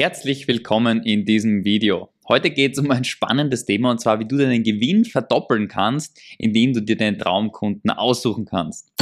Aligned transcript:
Herzlich 0.00 0.46
willkommen 0.46 1.02
in 1.02 1.24
diesem 1.24 1.64
Video. 1.64 2.08
Heute 2.28 2.52
geht 2.52 2.74
es 2.74 2.78
um 2.78 2.88
ein 2.92 3.02
spannendes 3.02 3.64
Thema 3.64 3.90
und 3.90 4.00
zwar, 4.00 4.20
wie 4.20 4.28
du 4.28 4.36
deinen 4.36 4.62
Gewinn 4.62 5.04
verdoppeln 5.04 5.66
kannst, 5.66 6.20
indem 6.38 6.72
du 6.72 6.80
dir 6.80 6.96
deinen 6.96 7.18
Traumkunden 7.18 7.90
aussuchen 7.90 8.44
kannst. 8.44 8.92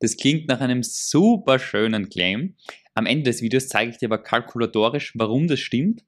Das 0.00 0.16
klingt 0.16 0.48
nach 0.48 0.60
einem 0.62 0.82
super 0.82 1.58
schönen 1.58 2.08
Claim. 2.08 2.54
Am 2.94 3.04
Ende 3.04 3.24
des 3.24 3.42
Videos 3.42 3.68
zeige 3.68 3.90
ich 3.90 3.98
dir 3.98 4.08
aber 4.08 4.22
kalkulatorisch, 4.22 5.12
warum 5.16 5.48
das 5.48 5.60
stimmt 5.60 6.02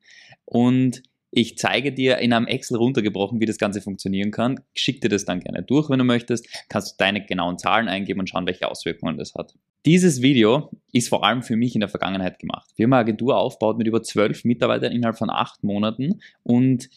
und 0.47 1.03
ich 1.37 1.59
zeige 1.59 1.93
dir 1.93 2.17
in 2.17 2.33
einem 2.33 2.47
Excel 2.47 2.79
runtergebrochen, 2.79 3.43
wie 3.43 3.45
das 3.45 3.59
Ganze 3.59 3.83
funktionieren 3.83 4.31
kann. 4.31 4.59
Schick 4.75 5.03
dir 5.03 5.11
das 5.11 5.27
dann 5.27 5.41
gerne 5.41 5.63
durch, 5.63 5.91
wenn 5.91 5.99
du 5.99 6.05
möchtest. 6.05 6.49
Kannst 6.71 6.93
du 6.93 6.95
deine 6.97 7.27
genauen 7.27 7.59
Zahlen 7.59 7.89
eingeben 7.89 8.21
und 8.21 8.31
schauen, 8.31 8.47
welche 8.47 8.71
Auswirkungen 8.71 9.19
das 9.19 9.35
hat. 9.35 9.55
Dieses 9.85 10.23
Video 10.23 10.71
ist 10.93 11.11
vor 11.11 11.25
allem 11.25 11.43
für 11.43 11.57
mich 11.57 11.75
in 11.75 11.81
der 11.81 11.91
Vergangenheit 11.91 12.39
gemacht. 12.39 12.71
Wir 12.77 12.85
haben 12.85 12.95
eine 12.95 13.01
Agentur 13.03 13.37
aufgebaut 13.37 13.77
mit 13.77 13.87
über 13.87 14.03
zwölf 14.03 14.47
Mitarbeitern 14.47 14.93
innerhalb 14.93 15.19
von 15.19 15.29
acht 15.29 15.63
Monaten 15.63 16.23
und 16.43 16.89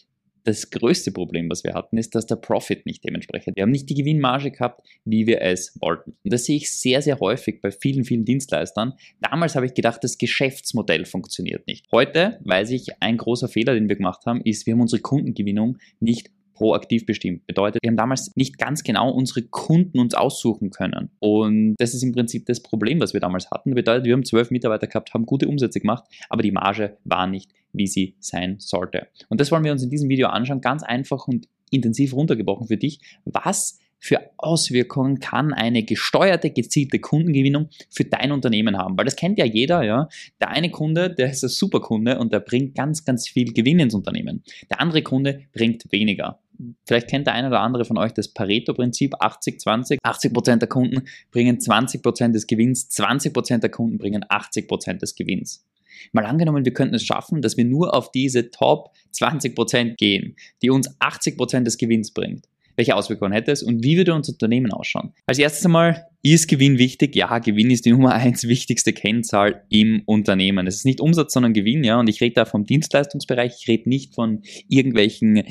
das 0.50 0.72
größte 0.72 1.12
Problem, 1.12 1.50
was 1.50 1.64
wir 1.64 1.74
hatten, 1.74 1.98
ist, 1.98 2.16
dass 2.16 2.26
der 2.26 2.36
Profit 2.36 2.86
nicht 2.86 3.04
dementsprechend. 3.04 3.56
Wir 3.56 3.64
haben 3.64 3.72
nicht 3.72 3.90
die 3.90 3.96
Gewinnmarge 3.96 4.52
gehabt, 4.52 4.86
wie 5.06 5.28
wir 5.28 5.42
es 5.42 5.78
wollten. 5.80 6.16
Und 6.24 6.34
das 6.34 6.46
sehe 6.46 6.58
ich 6.58 6.72
sehr, 6.72 7.02
sehr 7.02 7.20
häufig 7.20 7.62
bei 7.62 7.72
vielen, 7.72 8.04
vielen 8.04 8.26
Dienstleistern. 8.26 8.94
Damals 9.22 9.56
habe 9.56 9.68
ich 9.68 9.74
gedacht, 9.74 10.04
das 10.04 10.18
Geschäftsmodell 10.18 11.06
funktioniert 11.06 11.68
nicht. 11.68 11.86
Heute 11.92 12.40
weiß 12.44 12.72
ich, 12.72 13.02
ein 13.02 13.18
großer 13.18 13.48
Fehler, 13.48 13.76
den 13.76 13.90
wir 13.90 13.96
gemacht 13.96 14.26
haben, 14.26 14.42
ist, 14.42 14.66
wir 14.66 14.74
haben 14.74 14.82
unsere 14.82 15.02
Kundengewinnung 15.02 15.78
nicht 16.00 16.32
proaktiv 16.60 17.06
bestimmt. 17.06 17.48
Bedeutet, 17.48 17.82
wir 17.82 17.88
haben 17.88 17.96
damals 17.96 18.36
nicht 18.36 18.58
ganz 18.58 18.84
genau 18.84 19.10
unsere 19.12 19.44
Kunden 19.44 19.98
uns 19.98 20.14
aussuchen 20.14 20.72
können. 20.72 21.10
Und 21.20 21.76
das 21.78 21.94
ist 21.94 22.04
im 22.04 22.12
Prinzip 22.12 22.46
das 22.48 22.62
Problem, 22.62 23.00
was 23.00 23.14
wir 23.14 23.22
damals 23.22 23.50
hatten. 23.50 23.74
Bedeutet, 23.74 24.04
wir 24.04 24.12
haben 24.12 24.26
zwölf 24.26 24.52
Mitarbeiter 24.52 24.88
gehabt, 24.88 25.14
haben 25.14 25.26
gute 25.26 25.48
Umsätze 25.48 25.80
gemacht, 25.80 26.04
aber 26.28 26.44
die 26.44 26.52
Marge 26.52 26.98
war 27.06 27.28
nicht, 27.28 27.54
wie 27.72 27.88
sie 27.88 28.16
sein 28.20 28.58
sollte. 28.60 29.08
Und 29.30 29.40
das 29.40 29.54
wollen 29.54 29.64
wir 29.64 29.72
uns 29.72 29.84
in 29.84 29.90
diesem 29.90 30.10
Video 30.10 30.28
anschauen, 30.28 30.60
ganz 30.60 30.84
einfach 30.84 31.30
und 31.30 31.48
intensiv 31.72 32.14
runtergebrochen 32.14 32.68
für 32.68 32.78
dich. 32.78 33.00
Was 33.24 33.80
für 34.00 34.20
Auswirkungen 34.38 35.20
kann 35.20 35.54
eine 35.54 35.84
gesteuerte, 35.84 36.50
gezielte 36.52 37.00
Kundengewinnung 37.00 37.70
für 37.90 38.04
dein 38.04 38.34
Unternehmen 38.34 38.78
haben? 38.78 38.98
Weil 38.98 39.06
das 39.06 39.16
kennt 39.16 39.40
ja 39.40 39.46
jeder, 39.46 39.84
ja. 39.84 40.10
Der 40.42 40.50
eine 40.50 40.72
Kunde, 40.72 41.10
der 41.10 41.30
ist 41.30 41.44
ein 41.44 41.50
super 41.50 41.80
Kunde 41.80 42.20
und 42.20 42.34
der 42.34 42.42
bringt 42.42 42.76
ganz, 42.76 43.06
ganz 43.06 43.30
viel 43.30 43.54
Gewinn 43.54 43.80
ins 43.80 43.94
Unternehmen. 43.94 44.44
Der 44.70 44.82
andere 44.82 45.04
Kunde 45.04 45.44
bringt 45.54 45.90
weniger. 45.92 46.40
Vielleicht 46.86 47.10
kennt 47.10 47.28
der 47.28 47.34
eine 47.34 47.48
oder 47.48 47.62
andere 47.62 47.86
von 47.86 47.98
euch 47.98 48.14
das 48.14 48.34
Pareto-Prinzip 48.34 49.16
80-20. 49.16 50.00
80% 50.02 50.58
der 50.58 50.68
Kunden 50.68 51.06
bringen 51.32 51.58
20% 51.58 52.32
des 52.32 52.48
Gewinns, 52.48 52.90
20% 52.90 53.60
der 53.60 53.70
Kunden 53.70 53.98
bringen 53.98 54.24
80% 54.24 55.00
des 55.00 55.16
Gewinns. 55.16 55.66
Mal 56.12 56.26
angenommen, 56.26 56.66
wir 56.66 56.74
könnten 56.74 56.96
es 56.96 57.04
schaffen, 57.04 57.42
dass 57.42 57.58
wir 57.58 57.66
nur 57.66 57.94
auf 57.94 58.12
diese 58.12 58.52
Top 58.52 58.92
20% 59.14 59.96
gehen, 59.96 60.36
die 60.62 60.70
uns 60.70 60.90
80% 61.00 61.62
des 61.62 61.78
Gewinns 61.78 62.12
bringt 62.12 62.46
welche 62.80 62.96
Auswirkungen 62.96 63.34
hätte 63.34 63.52
es 63.52 63.62
und 63.62 63.84
wie 63.84 63.98
würde 63.98 64.14
unser 64.14 64.32
Unternehmen 64.32 64.72
ausschauen? 64.72 65.12
Als 65.28 65.38
erstes 65.38 65.66
einmal, 65.66 66.08
ist 66.22 66.48
Gewinn 66.48 66.78
wichtig? 66.78 67.14
Ja, 67.14 67.40
Gewinn 67.40 67.72
ist 67.72 67.86
die 67.86 67.92
Nummer 67.92 68.14
eins 68.14 68.48
wichtigste 68.48 68.94
Kennzahl 68.94 69.64
im 69.70 70.02
Unternehmen. 70.06 70.66
Es 70.66 70.78
ist 70.78 70.86
nicht 70.86 71.02
Umsatz, 71.02 71.34
sondern 71.34 71.52
Gewinn, 71.52 71.84
ja. 71.84 72.00
Und 72.00 72.08
ich 72.08 72.22
rede 72.22 72.36
da 72.36 72.46
vom 72.46 72.66
Dienstleistungsbereich. 72.66 73.58
Ich 73.60 73.68
rede 73.68 73.90
nicht 73.90 74.16
von 74.16 74.44
irgendwelchen 74.70 75.44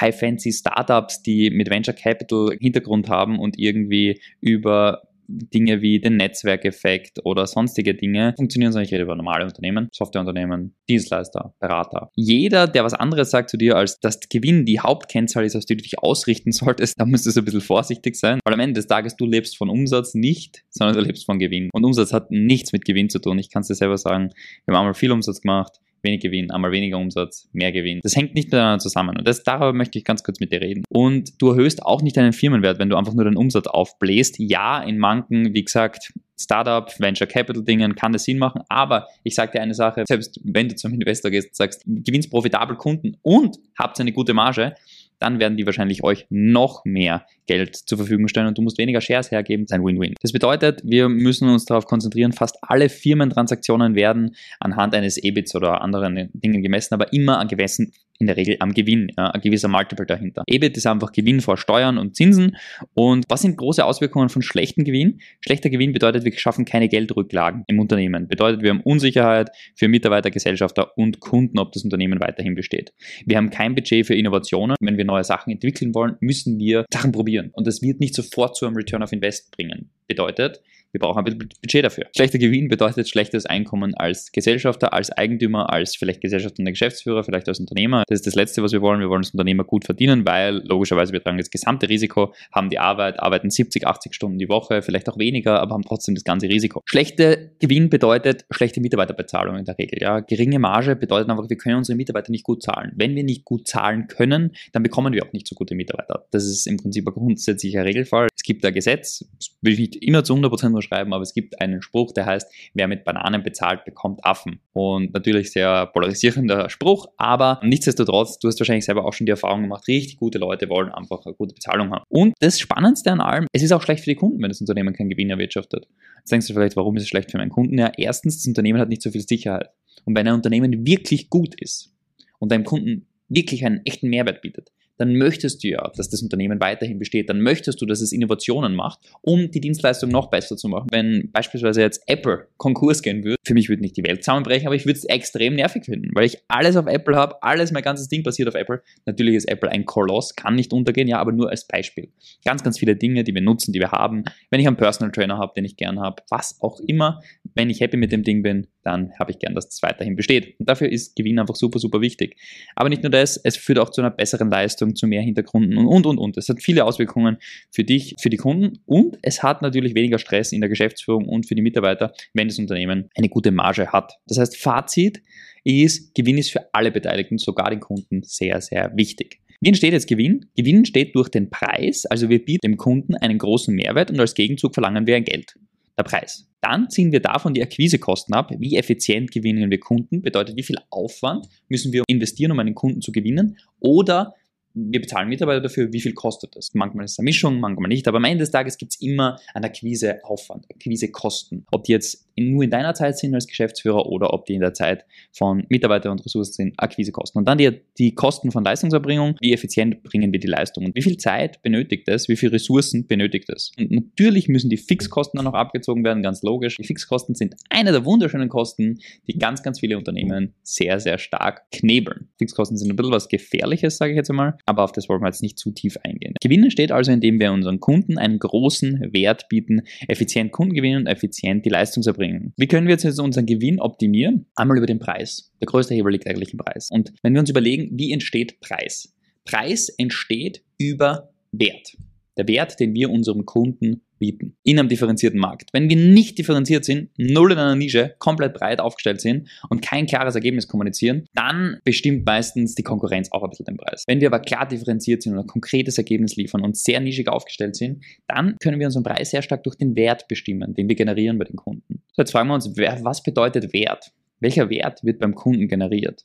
high-fancy 0.00 0.52
Startups, 0.52 1.22
die 1.22 1.50
mit 1.50 1.70
Venture 1.70 1.94
Capital 1.94 2.56
Hintergrund 2.60 3.08
haben 3.08 3.40
und 3.40 3.58
irgendwie 3.58 4.20
über 4.40 5.02
Dinge 5.28 5.82
wie 5.82 6.00
den 6.00 6.16
Netzwerkeffekt 6.16 7.20
oder 7.24 7.46
sonstige 7.46 7.94
Dinge 7.94 8.34
funktionieren, 8.36 8.72
sondern 8.72 8.86
ich 8.86 8.92
rede 8.92 9.04
über 9.04 9.16
normale 9.16 9.44
Unternehmen, 9.44 9.88
Softwareunternehmen, 9.92 10.74
Dienstleister, 10.88 11.54
Berater. 11.60 12.10
Jeder, 12.14 12.66
der 12.66 12.84
was 12.84 12.94
anderes 12.94 13.30
sagt 13.30 13.50
zu 13.50 13.56
dir, 13.56 13.76
als 13.76 14.00
dass 14.00 14.20
Gewinn 14.20 14.64
die 14.64 14.80
Hauptkennzahl 14.80 15.44
ist, 15.44 15.56
auf 15.56 15.64
die 15.64 15.76
du 15.76 15.82
dich 15.82 15.98
ausrichten 15.98 16.52
solltest, 16.52 16.98
da 17.00 17.04
müsstest 17.04 17.36
du 17.36 17.42
ein 17.42 17.44
bisschen 17.44 17.60
vorsichtig 17.60 18.16
sein, 18.16 18.40
weil 18.44 18.54
am 18.54 18.60
Ende 18.60 18.74
des 18.74 18.86
Tages 18.86 19.16
du 19.16 19.26
lebst 19.26 19.56
von 19.56 19.68
Umsatz 19.68 20.14
nicht, 20.14 20.64
sondern 20.70 20.96
du 20.96 21.02
lebst 21.02 21.26
von 21.26 21.38
Gewinn. 21.38 21.70
Und 21.72 21.84
Umsatz 21.84 22.12
hat 22.12 22.30
nichts 22.30 22.72
mit 22.72 22.84
Gewinn 22.84 23.10
zu 23.10 23.18
tun. 23.18 23.38
Ich 23.38 23.50
kann 23.50 23.62
es 23.62 23.68
dir 23.68 23.74
selber 23.74 23.98
sagen, 23.98 24.30
wir 24.64 24.74
haben 24.74 24.80
einmal 24.80 24.94
viel 24.94 25.12
Umsatz 25.12 25.40
gemacht, 25.40 25.80
wenig 26.06 26.20
Gewinn, 26.20 26.50
einmal 26.50 26.72
weniger 26.72 26.98
Umsatz, 26.98 27.48
mehr 27.52 27.72
Gewinn. 27.72 28.00
Das 28.02 28.16
hängt 28.16 28.34
nicht 28.34 28.46
miteinander 28.46 28.78
zusammen 28.78 29.16
und 29.18 29.26
das, 29.26 29.42
darüber 29.42 29.72
möchte 29.72 29.98
ich 29.98 30.04
ganz 30.04 30.22
kurz 30.22 30.40
mit 30.40 30.52
dir 30.52 30.60
reden. 30.60 30.84
Und 30.88 31.40
du 31.40 31.50
erhöhst 31.50 31.84
auch 31.84 32.02
nicht 32.02 32.16
deinen 32.16 32.32
Firmenwert, 32.32 32.78
wenn 32.78 32.88
du 32.88 32.96
einfach 32.96 33.14
nur 33.14 33.24
deinen 33.24 33.36
Umsatz 33.36 33.66
aufbläst. 33.66 34.36
Ja, 34.38 34.82
in 34.82 34.98
manchen, 34.98 35.52
wie 35.52 35.64
gesagt, 35.64 36.12
Startup, 36.38 36.92
Venture 36.98 37.26
Capital 37.26 37.64
Dingen 37.64 37.94
kann 37.94 38.12
das 38.12 38.24
Sinn 38.24 38.38
machen, 38.38 38.62
aber 38.68 39.06
ich 39.22 39.34
sage 39.34 39.52
dir 39.52 39.62
eine 39.62 39.74
Sache, 39.74 40.04
selbst 40.06 40.40
wenn 40.44 40.68
du 40.68 40.76
zum 40.76 40.92
Investor 40.92 41.30
gehst 41.30 41.48
und 41.48 41.56
sagst, 41.56 41.82
gewinnst 41.86 42.30
profitabel 42.30 42.76
Kunden 42.76 43.16
und 43.22 43.56
habt 43.78 43.98
eine 44.00 44.12
gute 44.12 44.34
Marge, 44.34 44.74
dann 45.18 45.38
werden 45.38 45.56
die 45.56 45.66
wahrscheinlich 45.66 46.04
euch 46.04 46.26
noch 46.30 46.84
mehr 46.84 47.26
Geld 47.46 47.76
zur 47.76 47.98
Verfügung 47.98 48.28
stellen 48.28 48.48
und 48.48 48.58
du 48.58 48.62
musst 48.62 48.78
weniger 48.78 49.00
Shares 49.00 49.30
hergeben, 49.30 49.64
das 49.64 49.70
ist 49.70 49.74
ein 49.74 49.84
Win-Win. 49.84 50.14
Das 50.20 50.32
bedeutet, 50.32 50.82
wir 50.84 51.08
müssen 51.08 51.48
uns 51.48 51.64
darauf 51.64 51.86
konzentrieren, 51.86 52.32
fast 52.32 52.58
alle 52.62 52.88
Firmentransaktionen 52.88 53.94
werden 53.94 54.34
anhand 54.60 54.94
eines 54.94 55.16
EBITs 55.16 55.54
oder 55.54 55.80
anderen 55.80 56.30
Dingen 56.32 56.62
gemessen, 56.62 56.94
aber 56.94 57.12
immer 57.12 57.38
an 57.38 57.48
gewissen 57.48 57.92
in 58.18 58.26
der 58.26 58.36
Regel 58.36 58.56
am 58.60 58.72
Gewinn, 58.72 59.12
ja, 59.16 59.30
ein 59.30 59.40
gewisser 59.40 59.68
Multiple 59.68 60.06
dahinter. 60.06 60.42
EBIT 60.46 60.76
ist 60.76 60.86
einfach 60.86 61.12
Gewinn 61.12 61.40
vor 61.40 61.56
Steuern 61.56 61.98
und 61.98 62.16
Zinsen. 62.16 62.56
Und 62.94 63.24
was 63.28 63.42
sind 63.42 63.56
große 63.56 63.84
Auswirkungen 63.84 64.28
von 64.28 64.42
schlechtem 64.42 64.84
Gewinn? 64.84 65.20
Schlechter 65.40 65.70
Gewinn 65.70 65.92
bedeutet, 65.92 66.24
wir 66.24 66.32
schaffen 66.38 66.64
keine 66.64 66.88
Geldrücklagen 66.88 67.64
im 67.66 67.80
Unternehmen. 67.80 68.28
Bedeutet, 68.28 68.62
wir 68.62 68.70
haben 68.70 68.80
Unsicherheit 68.80 69.50
für 69.74 69.88
Mitarbeiter, 69.88 70.30
Gesellschafter 70.30 70.96
und 70.96 71.20
Kunden, 71.20 71.58
ob 71.58 71.72
das 71.72 71.84
Unternehmen 71.84 72.20
weiterhin 72.20 72.54
besteht. 72.54 72.92
Wir 73.24 73.36
haben 73.36 73.50
kein 73.50 73.74
Budget 73.74 74.06
für 74.06 74.14
Innovationen. 74.14 74.76
Wenn 74.80 74.96
wir 74.96 75.04
neue 75.04 75.24
Sachen 75.24 75.52
entwickeln 75.52 75.94
wollen, 75.94 76.16
müssen 76.20 76.58
wir 76.58 76.86
Sachen 76.92 77.12
probieren. 77.12 77.50
Und 77.52 77.66
das 77.66 77.82
wird 77.82 78.00
nicht 78.00 78.14
sofort 78.14 78.56
zu 78.56 78.66
einem 78.66 78.76
Return 78.76 79.02
of 79.02 79.12
Invest 79.12 79.50
bringen. 79.50 79.90
Bedeutet, 80.06 80.60
wir 80.96 81.00
brauchen 81.00 81.18
ein 81.18 81.24
bisschen 81.24 81.50
Budget 81.60 81.84
dafür. 81.84 82.06
Schlechter 82.16 82.38
Gewinn 82.38 82.68
bedeutet 82.68 83.06
schlechtes 83.06 83.44
Einkommen 83.44 83.94
als 83.94 84.32
Gesellschafter, 84.32 84.94
als 84.94 85.10
Eigentümer, 85.10 85.70
als 85.70 85.94
vielleicht 85.94 86.22
gesellschaftender 86.22 86.70
Geschäftsführer, 86.70 87.22
vielleicht 87.22 87.48
als 87.48 87.60
Unternehmer. 87.60 88.04
Das 88.06 88.20
ist 88.20 88.26
das 88.26 88.34
Letzte, 88.34 88.62
was 88.62 88.72
wir 88.72 88.80
wollen. 88.82 89.00
Wir 89.00 89.08
wollen 89.08 89.22
als 89.22 89.30
Unternehmer 89.30 89.64
gut 89.64 89.84
verdienen, 89.84 90.26
weil 90.26 90.62
logischerweise 90.66 91.12
wir 91.12 91.22
tragen 91.22 91.38
das 91.38 91.50
gesamte 91.50 91.88
Risiko, 91.88 92.32
haben 92.52 92.70
die 92.70 92.78
Arbeit, 92.78 93.20
arbeiten 93.20 93.50
70, 93.50 93.86
80 93.86 94.14
Stunden 94.14 94.38
die 94.38 94.48
Woche, 94.48 94.82
vielleicht 94.82 95.08
auch 95.08 95.18
weniger, 95.18 95.60
aber 95.60 95.74
haben 95.74 95.82
trotzdem 95.82 96.14
das 96.14 96.24
ganze 96.24 96.48
Risiko. 96.48 96.82
Schlechter 96.84 97.36
Gewinn 97.58 97.90
bedeutet 97.90 98.44
schlechte 98.50 98.80
Mitarbeiterbezahlung 98.80 99.56
in 99.56 99.64
der 99.64 99.76
Regel. 99.78 100.00
Ja. 100.00 100.20
Geringe 100.20 100.58
Marge 100.58 100.96
bedeutet 100.96 101.28
einfach, 101.30 101.48
wir 101.48 101.56
können 101.56 101.76
unsere 101.76 101.96
Mitarbeiter 101.96 102.30
nicht 102.30 102.44
gut 102.44 102.62
zahlen. 102.62 102.92
Wenn 102.94 103.14
wir 103.14 103.24
nicht 103.24 103.44
gut 103.44 103.66
zahlen 103.66 104.06
können, 104.06 104.52
dann 104.72 104.82
bekommen 104.82 105.12
wir 105.12 105.24
auch 105.24 105.32
nicht 105.32 105.48
so 105.48 105.54
gute 105.54 105.74
Mitarbeiter. 105.74 106.26
Das 106.30 106.44
ist 106.44 106.66
im 106.66 106.76
Prinzip 106.76 107.06
ein 107.06 107.14
grundsätzlicher 107.14 107.84
Regelfall. 107.84 108.28
Es 108.36 108.42
gibt 108.42 108.64
ein 108.64 108.72
Gesetz, 108.74 109.24
das 109.38 109.56
will 109.62 109.72
ich 109.72 109.78
nicht 109.80 109.96
immer 109.96 110.24
zu 110.24 110.34
100% 110.34 110.80
schreiben, 110.82 111.12
aber 111.12 111.22
es 111.22 111.34
gibt 111.34 111.60
einen 111.60 111.82
Spruch, 111.82 112.12
der 112.12 112.26
heißt, 112.26 112.50
wer 112.74 112.88
mit 112.88 113.04
Bananen 113.04 113.42
bezahlt, 113.42 113.84
bekommt 113.84 114.24
Affen. 114.24 114.60
Und 114.72 115.12
natürlich 115.12 115.50
sehr 115.50 115.86
polarisierender 115.86 116.70
Spruch, 116.70 117.06
aber 117.16 117.60
nichtsdestotrotz, 117.62 117.95
du 118.04 118.12
hast 118.12 118.42
wahrscheinlich 118.44 118.84
selber 118.84 119.04
auch 119.04 119.12
schon 119.12 119.26
die 119.26 119.30
Erfahrung 119.30 119.62
gemacht, 119.62 119.86
richtig 119.88 120.18
gute 120.18 120.38
Leute 120.38 120.68
wollen 120.68 120.90
einfach 120.90 121.24
eine 121.24 121.34
gute 121.34 121.54
Bezahlung 121.54 121.90
haben. 121.90 122.04
Und 122.08 122.34
das 122.40 122.58
Spannendste 122.60 123.12
an 123.12 123.20
allem, 123.20 123.46
es 123.52 123.62
ist 123.62 123.72
auch 123.72 123.82
schlecht 123.82 124.04
für 124.04 124.10
die 124.10 124.16
Kunden, 124.16 124.42
wenn 124.42 124.48
das 124.48 124.60
Unternehmen 124.60 124.94
keinen 124.94 125.10
Gewinn 125.10 125.30
erwirtschaftet. 125.30 125.88
Jetzt 126.18 126.32
denkst 126.32 126.46
du 126.48 126.54
vielleicht, 126.54 126.76
warum 126.76 126.96
ist 126.96 127.04
es 127.04 127.08
schlecht 127.08 127.30
für 127.30 127.38
meinen 127.38 127.50
Kunden? 127.50 127.78
Ja, 127.78 127.92
erstens, 127.96 128.38
das 128.38 128.46
Unternehmen 128.46 128.80
hat 128.80 128.88
nicht 128.88 129.02
so 129.02 129.10
viel 129.10 129.26
Sicherheit. 129.26 129.70
Und 130.04 130.16
wenn 130.16 130.26
ein 130.26 130.34
Unternehmen 130.34 130.86
wirklich 130.86 131.30
gut 131.30 131.60
ist 131.60 131.92
und 132.38 132.52
deinem 132.52 132.64
Kunden 132.64 133.06
wirklich 133.28 133.64
einen 133.64 133.84
echten 133.84 134.08
Mehrwert 134.08 134.42
bietet, 134.42 134.70
dann 134.98 135.16
möchtest 135.16 135.62
du 135.62 135.68
ja, 135.68 135.90
dass 135.96 136.08
das 136.08 136.22
Unternehmen 136.22 136.60
weiterhin 136.60 136.98
besteht. 136.98 137.28
Dann 137.28 137.40
möchtest 137.40 137.80
du, 137.80 137.86
dass 137.86 138.00
es 138.00 138.12
Innovationen 138.12 138.74
macht, 138.74 139.00
um 139.22 139.50
die 139.50 139.60
Dienstleistung 139.60 140.10
noch 140.10 140.30
besser 140.30 140.56
zu 140.56 140.68
machen. 140.68 140.88
Wenn 140.90 141.30
beispielsweise 141.32 141.80
jetzt 141.80 142.02
Apple 142.06 142.48
Konkurs 142.56 143.02
gehen 143.02 143.24
würde, 143.24 143.36
für 143.44 143.54
mich 143.54 143.68
würde 143.68 143.82
nicht 143.82 143.96
die 143.96 144.04
Welt 144.04 144.24
zusammenbrechen, 144.24 144.66
aber 144.66 144.74
ich 144.74 144.86
würde 144.86 144.98
es 144.98 145.04
extrem 145.04 145.54
nervig 145.54 145.84
finden, 145.84 146.10
weil 146.14 146.24
ich 146.24 146.38
alles 146.48 146.76
auf 146.76 146.86
Apple 146.86 147.16
habe, 147.16 147.42
alles, 147.42 147.72
mein 147.72 147.82
ganzes 147.82 148.08
Ding 148.08 148.22
basiert 148.22 148.48
auf 148.48 148.54
Apple. 148.54 148.82
Natürlich 149.04 149.36
ist 149.36 149.48
Apple 149.48 149.70
ein 149.70 149.84
Koloss, 149.84 150.34
kann 150.34 150.54
nicht 150.54 150.72
untergehen, 150.72 151.08
ja, 151.08 151.18
aber 151.18 151.32
nur 151.32 151.50
als 151.50 151.66
Beispiel. 151.66 152.08
Ganz, 152.44 152.62
ganz 152.62 152.78
viele 152.78 152.96
Dinge, 152.96 153.24
die 153.24 153.34
wir 153.34 153.42
nutzen, 153.42 153.72
die 153.72 153.80
wir 153.80 153.92
haben. 153.92 154.24
Wenn 154.50 154.60
ich 154.60 154.66
einen 154.66 154.76
Personal 154.76 155.12
Trainer 155.12 155.38
habe, 155.38 155.52
den 155.56 155.64
ich 155.64 155.76
gern 155.76 156.00
habe, 156.00 156.22
was 156.30 156.58
auch 156.60 156.80
immer, 156.80 157.20
wenn 157.54 157.70
ich 157.70 157.80
happy 157.80 157.96
mit 157.96 158.12
dem 158.12 158.22
Ding 158.22 158.42
bin, 158.42 158.66
dann 158.82 159.12
habe 159.18 159.32
ich 159.32 159.38
gern, 159.40 159.54
dass 159.54 159.68
das 159.68 159.82
weiterhin 159.82 160.14
besteht. 160.14 160.58
Und 160.60 160.68
dafür 160.68 160.88
ist 160.88 161.16
Gewinn 161.16 161.40
einfach 161.40 161.56
super, 161.56 161.80
super 161.80 162.00
wichtig. 162.00 162.36
Aber 162.76 162.88
nicht 162.88 163.02
nur 163.02 163.10
das, 163.10 163.36
es 163.36 163.56
führt 163.56 163.80
auch 163.80 163.90
zu 163.90 164.00
einer 164.00 164.10
besseren 164.10 164.48
Leistung 164.48 164.85
Leistung, 164.86 164.96
zu 164.96 165.06
mehr 165.06 165.22
Hintergründen 165.22 165.76
und, 165.78 165.86
und, 165.86 166.06
und, 166.06 166.18
und. 166.18 166.36
Es 166.36 166.48
hat 166.48 166.62
viele 166.62 166.84
Auswirkungen 166.84 167.38
für 167.70 167.84
dich, 167.84 168.14
für 168.20 168.30
die 168.30 168.36
Kunden 168.36 168.78
und 168.86 169.18
es 169.22 169.42
hat 169.42 169.62
natürlich 169.62 169.94
weniger 169.94 170.18
Stress 170.18 170.52
in 170.52 170.60
der 170.60 170.68
Geschäftsführung 170.68 171.28
und 171.28 171.46
für 171.46 171.54
die 171.54 171.62
Mitarbeiter, 171.62 172.12
wenn 172.34 172.48
das 172.48 172.58
Unternehmen 172.58 173.08
eine 173.16 173.28
gute 173.28 173.50
Marge 173.50 173.88
hat. 173.88 174.14
Das 174.26 174.38
heißt, 174.38 174.56
Fazit 174.56 175.22
ist, 175.64 176.14
Gewinn 176.14 176.38
ist 176.38 176.50
für 176.50 176.72
alle 176.72 176.90
Beteiligten, 176.90 177.38
sogar 177.38 177.70
den 177.70 177.80
Kunden, 177.80 178.22
sehr, 178.22 178.60
sehr 178.60 178.92
wichtig. 178.94 179.40
Wie 179.60 179.68
entsteht 179.68 179.92
jetzt 179.92 180.06
Gewinn? 180.06 180.46
Gewinn 180.56 180.78
entsteht 180.78 181.14
durch 181.14 181.28
den 181.28 181.50
Preis, 181.50 182.04
also 182.06 182.28
wir 182.28 182.44
bieten 182.44 182.60
dem 182.62 182.76
Kunden 182.76 183.14
einen 183.16 183.38
großen 183.38 183.74
Mehrwert 183.74 184.10
und 184.10 184.20
als 184.20 184.34
Gegenzug 184.34 184.74
verlangen 184.74 185.06
wir 185.06 185.16
ein 185.16 185.24
Geld, 185.24 185.54
der 185.98 186.04
Preis. 186.04 186.46
Dann 186.60 186.90
ziehen 186.90 187.12
wir 187.12 187.20
davon 187.20 187.54
die 187.54 187.62
Akquisekosten 187.62 188.34
ab. 188.34 188.50
Wie 188.58 188.76
effizient 188.76 189.30
gewinnen 189.30 189.70
wir 189.70 189.78
Kunden? 189.78 190.20
Bedeutet, 190.20 190.56
wie 190.56 190.62
viel 190.62 190.78
Aufwand 190.90 191.46
müssen 191.68 191.92
wir 191.92 192.02
investieren, 192.08 192.50
um 192.50 192.58
einen 192.58 192.74
Kunden 192.74 193.00
zu 193.00 193.12
gewinnen? 193.12 193.56
Oder 193.78 194.34
wir 194.76 195.00
bezahlen 195.00 195.28
Mitarbeiter 195.28 195.62
dafür, 195.62 195.92
wie 195.92 196.00
viel 196.00 196.12
kostet 196.12 196.54
das? 196.54 196.74
Manchmal 196.74 197.06
ist 197.06 197.12
es 197.12 197.18
eine 197.18 197.24
Mischung, 197.24 197.60
manchmal 197.60 197.88
nicht, 197.88 198.06
aber 198.06 198.18
am 198.18 198.24
Ende 198.24 198.42
des 198.42 198.50
Tages 198.50 198.76
gibt 198.76 198.92
es 198.94 199.00
immer 199.00 199.40
einen 199.54 199.64
Akquiseaufwand, 199.64 200.66
Akquisekosten. 200.70 201.64
Ob 201.70 201.84
die 201.84 201.92
jetzt 201.92 202.25
nur 202.36 202.64
in 202.64 202.70
deiner 202.70 202.94
Zeit 202.94 203.18
sind 203.18 203.34
als 203.34 203.46
Geschäftsführer 203.46 204.06
oder 204.06 204.32
ob 204.32 204.46
die 204.46 204.54
in 204.54 204.60
der 204.60 204.74
Zeit 204.74 205.04
von 205.32 205.64
Mitarbeiter 205.68 206.10
und 206.10 206.24
Ressourcen 206.24 206.52
sind, 206.52 206.74
Akquisekosten. 206.76 207.38
Und 207.38 207.46
dann 207.46 207.58
die, 207.58 207.80
die 207.98 208.14
Kosten 208.14 208.52
von 208.52 208.64
Leistungserbringung, 208.64 209.36
wie 209.40 209.52
effizient 209.52 210.02
bringen 210.02 210.32
wir 210.32 210.40
die 210.40 210.46
Leistung 210.46 210.84
und 210.84 210.94
wie 210.94 211.02
viel 211.02 211.16
Zeit 211.16 211.62
benötigt 211.62 212.08
es, 212.08 212.28
wie 212.28 212.36
viele 212.36 212.52
Ressourcen 212.52 213.06
benötigt 213.06 213.48
es. 213.48 213.72
Und 213.78 213.90
natürlich 213.90 214.48
müssen 214.48 214.70
die 214.70 214.76
Fixkosten 214.76 215.38
dann 215.38 215.44
noch 215.44 215.54
abgezogen 215.54 216.04
werden, 216.04 216.22
ganz 216.22 216.42
logisch. 216.42 216.76
Die 216.76 216.84
Fixkosten 216.84 217.34
sind 217.34 217.54
eine 217.70 217.92
der 217.92 218.04
wunderschönen 218.04 218.48
Kosten, 218.48 218.98
die 219.26 219.38
ganz, 219.38 219.62
ganz 219.62 219.80
viele 219.80 219.96
Unternehmen 219.96 220.54
sehr, 220.62 221.00
sehr 221.00 221.18
stark 221.18 221.70
knebeln. 221.70 222.28
Fixkosten 222.38 222.76
sind 222.76 222.90
ein 222.90 222.96
bisschen 222.96 223.12
was 223.12 223.28
Gefährliches, 223.28 223.96
sage 223.96 224.12
ich 224.12 224.16
jetzt 224.16 224.30
einmal 224.30 224.56
aber 224.66 224.84
auf 224.84 224.92
das 224.92 225.08
wollen 225.08 225.22
wir 225.22 225.28
jetzt 225.28 225.42
nicht 225.42 225.58
zu 225.58 225.70
tief 225.70 225.96
eingehen. 226.02 226.34
Gewinn 226.40 226.64
entsteht 226.64 226.92
also, 226.92 227.12
indem 227.12 227.40
wir 227.40 227.52
unseren 227.52 227.80
Kunden 227.80 228.18
einen 228.18 228.38
großen 228.38 229.12
Wert 229.12 229.48
bieten, 229.48 229.82
effizient 230.08 230.52
Kunden 230.52 230.74
gewinnen 230.74 231.02
und 231.02 231.06
effizient 231.06 231.64
die 231.64 231.70
Leistungserbringung. 231.70 232.25
Wie 232.56 232.66
können 232.66 232.86
wir 232.86 232.94
jetzt 232.94 233.04
also 233.04 233.22
unseren 233.22 233.46
Gewinn 233.46 233.80
optimieren? 233.80 234.46
Einmal 234.54 234.78
über 234.78 234.86
den 234.86 234.98
Preis. 234.98 235.52
Der 235.60 235.66
größte 235.66 235.94
Hebel 235.94 236.12
liegt 236.12 236.26
eigentlich 236.26 236.52
im 236.52 236.58
Preis. 236.58 236.90
Und 236.90 237.12
wenn 237.22 237.32
wir 237.32 237.40
uns 237.40 237.50
überlegen, 237.50 237.90
wie 237.92 238.12
entsteht 238.12 238.60
Preis? 238.60 239.14
Preis 239.44 239.88
entsteht 239.88 240.62
über 240.78 241.30
Wert. 241.52 241.96
Der 242.36 242.48
Wert, 242.48 242.78
den 242.80 242.94
wir 242.94 243.10
unserem 243.10 243.46
Kunden 243.46 244.02
bieten 244.18 244.56
in 244.62 244.78
einem 244.78 244.88
differenzierten 244.88 245.38
Markt. 245.38 245.70
Wenn 245.72 245.88
wir 245.88 245.96
nicht 245.96 246.38
differenziert 246.38 246.84
sind, 246.84 247.10
null 247.16 247.52
in 247.52 247.58
einer 247.58 247.76
Nische, 247.76 248.14
komplett 248.18 248.54
breit 248.54 248.80
aufgestellt 248.80 249.20
sind 249.20 249.48
und 249.68 249.82
kein 249.82 250.06
klares 250.06 250.34
Ergebnis 250.34 250.68
kommunizieren, 250.68 251.26
dann 251.34 251.78
bestimmt 251.84 252.24
meistens 252.24 252.74
die 252.74 252.82
Konkurrenz 252.82 253.30
auch 253.32 253.42
ein 253.42 253.50
bisschen 253.50 253.66
den 253.66 253.76
Preis. 253.76 254.04
Wenn 254.06 254.20
wir 254.20 254.28
aber 254.28 254.40
klar 254.40 254.66
differenziert 254.66 255.22
sind 255.22 255.34
und 255.34 255.40
ein 255.40 255.46
konkretes 255.46 255.98
Ergebnis 255.98 256.36
liefern 256.36 256.62
und 256.62 256.76
sehr 256.76 257.00
nischig 257.00 257.28
aufgestellt 257.28 257.76
sind, 257.76 258.02
dann 258.26 258.56
können 258.60 258.78
wir 258.78 258.86
unseren 258.86 259.04
Preis 259.04 259.30
sehr 259.30 259.42
stark 259.42 259.64
durch 259.64 259.76
den 259.76 259.96
Wert 259.96 260.28
bestimmen, 260.28 260.74
den 260.74 260.88
wir 260.88 260.96
generieren 260.96 261.38
bei 261.38 261.44
den 261.44 261.56
Kunden. 261.56 261.95
So, 262.16 262.22
jetzt 262.22 262.32
fragen 262.32 262.48
wir 262.48 262.54
uns, 262.54 262.74
was 262.74 263.22
bedeutet 263.22 263.74
Wert? 263.74 264.10
Welcher 264.40 264.70
Wert 264.70 265.04
wird 265.04 265.18
beim 265.18 265.34
Kunden 265.34 265.68
generiert? 265.68 266.24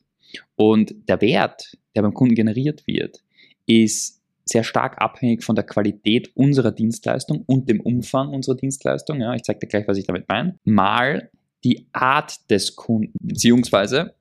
Und 0.56 0.96
der 1.10 1.20
Wert, 1.20 1.78
der 1.96 2.02
beim 2.02 2.14
Kunden 2.14 2.34
generiert 2.34 2.88
wird, 2.88 3.22
ist 3.66 4.22
sehr 4.46 4.64
stark 4.64 5.02
abhängig 5.02 5.44
von 5.44 5.58
der 5.58 5.66
Qualität 5.66 6.32
unserer 6.34 6.72
Dienstleistung 6.72 7.44
und 7.46 7.70
dem 7.70 7.82
Umfang 7.82 8.30
unserer 8.30 8.56
Dienstleistung. 8.56 9.20
Ja, 9.20 9.34
ich 9.36 9.44
zeige 9.44 9.60
dir 9.60 9.68
gleich, 9.68 9.88
was 9.90 9.98
ich 9.98 10.08
damit 10.08 10.30
meine. 10.30 10.58
Mal 10.64 11.30
die 11.66 11.86
Art 11.92 12.50
des 12.50 12.78
Kunden, 12.78 13.12
beziehungsweise 13.20 14.16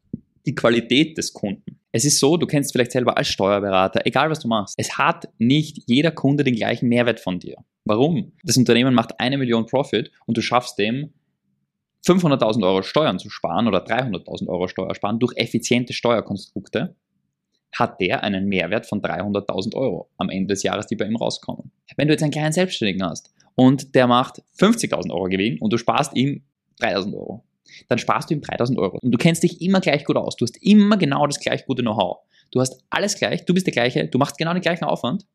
die 0.47 0.57
Qualität 0.57 1.17
des 1.19 1.33
Kunden. 1.33 1.79
Es 1.93 2.05
ist 2.05 2.19
so, 2.19 2.37
du 2.37 2.47
kennst 2.47 2.73
vielleicht 2.73 2.93
selber 2.93 3.17
als 3.17 3.29
Steuerberater, 3.29 4.05
egal 4.05 4.29
was 4.29 4.41
du 4.41 4.49
machst, 4.49 4.75
es 4.77 4.99
hat 4.99 5.29
nicht 5.39 5.85
jeder 5.87 6.11
Kunde 6.11 6.43
den 6.43 6.57
gleichen 6.57 6.89
Mehrwert 6.89 7.21
von 7.21 7.39
dir. 7.39 7.59
Warum? 7.85 8.33
Das 8.43 8.57
Unternehmen 8.57 8.93
macht 8.93 9.21
eine 9.21 9.39
Million 9.39 9.67
Profit 9.67 10.11
und 10.27 10.37
du 10.37 10.43
schaffst 10.43 10.77
dem 10.77 11.13
500.000 12.07 12.65
Euro 12.65 12.83
Steuern 12.83 13.19
zu 13.19 13.31
sparen 13.31 13.69
oder 13.69 13.85
300.000 13.85 14.49
Euro 14.49 14.69
Steuer 14.69 14.95
sparen 14.95 15.19
durch 15.19 15.37
effiziente 15.37 15.93
Steuerkonstrukte 15.93 16.97
hat 17.73 18.01
der 18.01 18.23
einen 18.23 18.47
Mehrwert 18.47 18.87
von 18.87 19.01
300.000 19.01 19.75
Euro 19.75 20.11
am 20.17 20.29
Ende 20.29 20.55
des 20.55 20.63
Jahres, 20.63 20.87
die 20.87 20.97
bei 20.97 21.07
ihm 21.07 21.17
rauskommen. 21.17 21.71
Wenn 21.97 22.09
du 22.09 22.15
jetzt 22.15 22.23
einen 22.23 22.33
kleinen 22.33 22.53
Selbstständigen 22.53 23.07
hast 23.07 23.33
und 23.55 23.95
der 23.95 24.07
macht 24.07 24.43
50.000 24.59 25.13
Euro 25.13 25.25
Gewinn 25.25 25.59
und 25.61 25.73
du 25.73 25.79
sparst 25.79 26.17
ihm 26.17 26.43
3.000 26.81 27.15
Euro, 27.15 27.45
dann 27.89 27.99
sparst 27.99 28.31
du 28.31 28.35
ihm 28.35 28.41
3.000 28.41 28.79
Euro. 28.79 28.99
Und 29.01 29.13
du 29.13 29.19
kennst 29.19 29.43
dich 29.43 29.61
immer 29.61 29.81
gleich 29.81 30.05
gut 30.05 30.17
aus. 30.17 30.37
Du 30.37 30.45
hast 30.45 30.57
immer 30.63 30.97
genau 30.97 31.27
das 31.27 31.39
gleich 31.39 31.65
gute 31.67 31.83
Know-how. 31.83 32.19
Du 32.51 32.61
hast 32.61 32.83
alles 32.91 33.15
gleich, 33.15 33.45
du 33.45 33.55
bist 33.55 33.67
der 33.67 33.73
gleiche, 33.73 34.09
du 34.09 34.19
machst 34.19 34.39
genau 34.39 34.53
den 34.53 34.63
gleichen 34.63 34.85
Aufwand, 34.85 35.27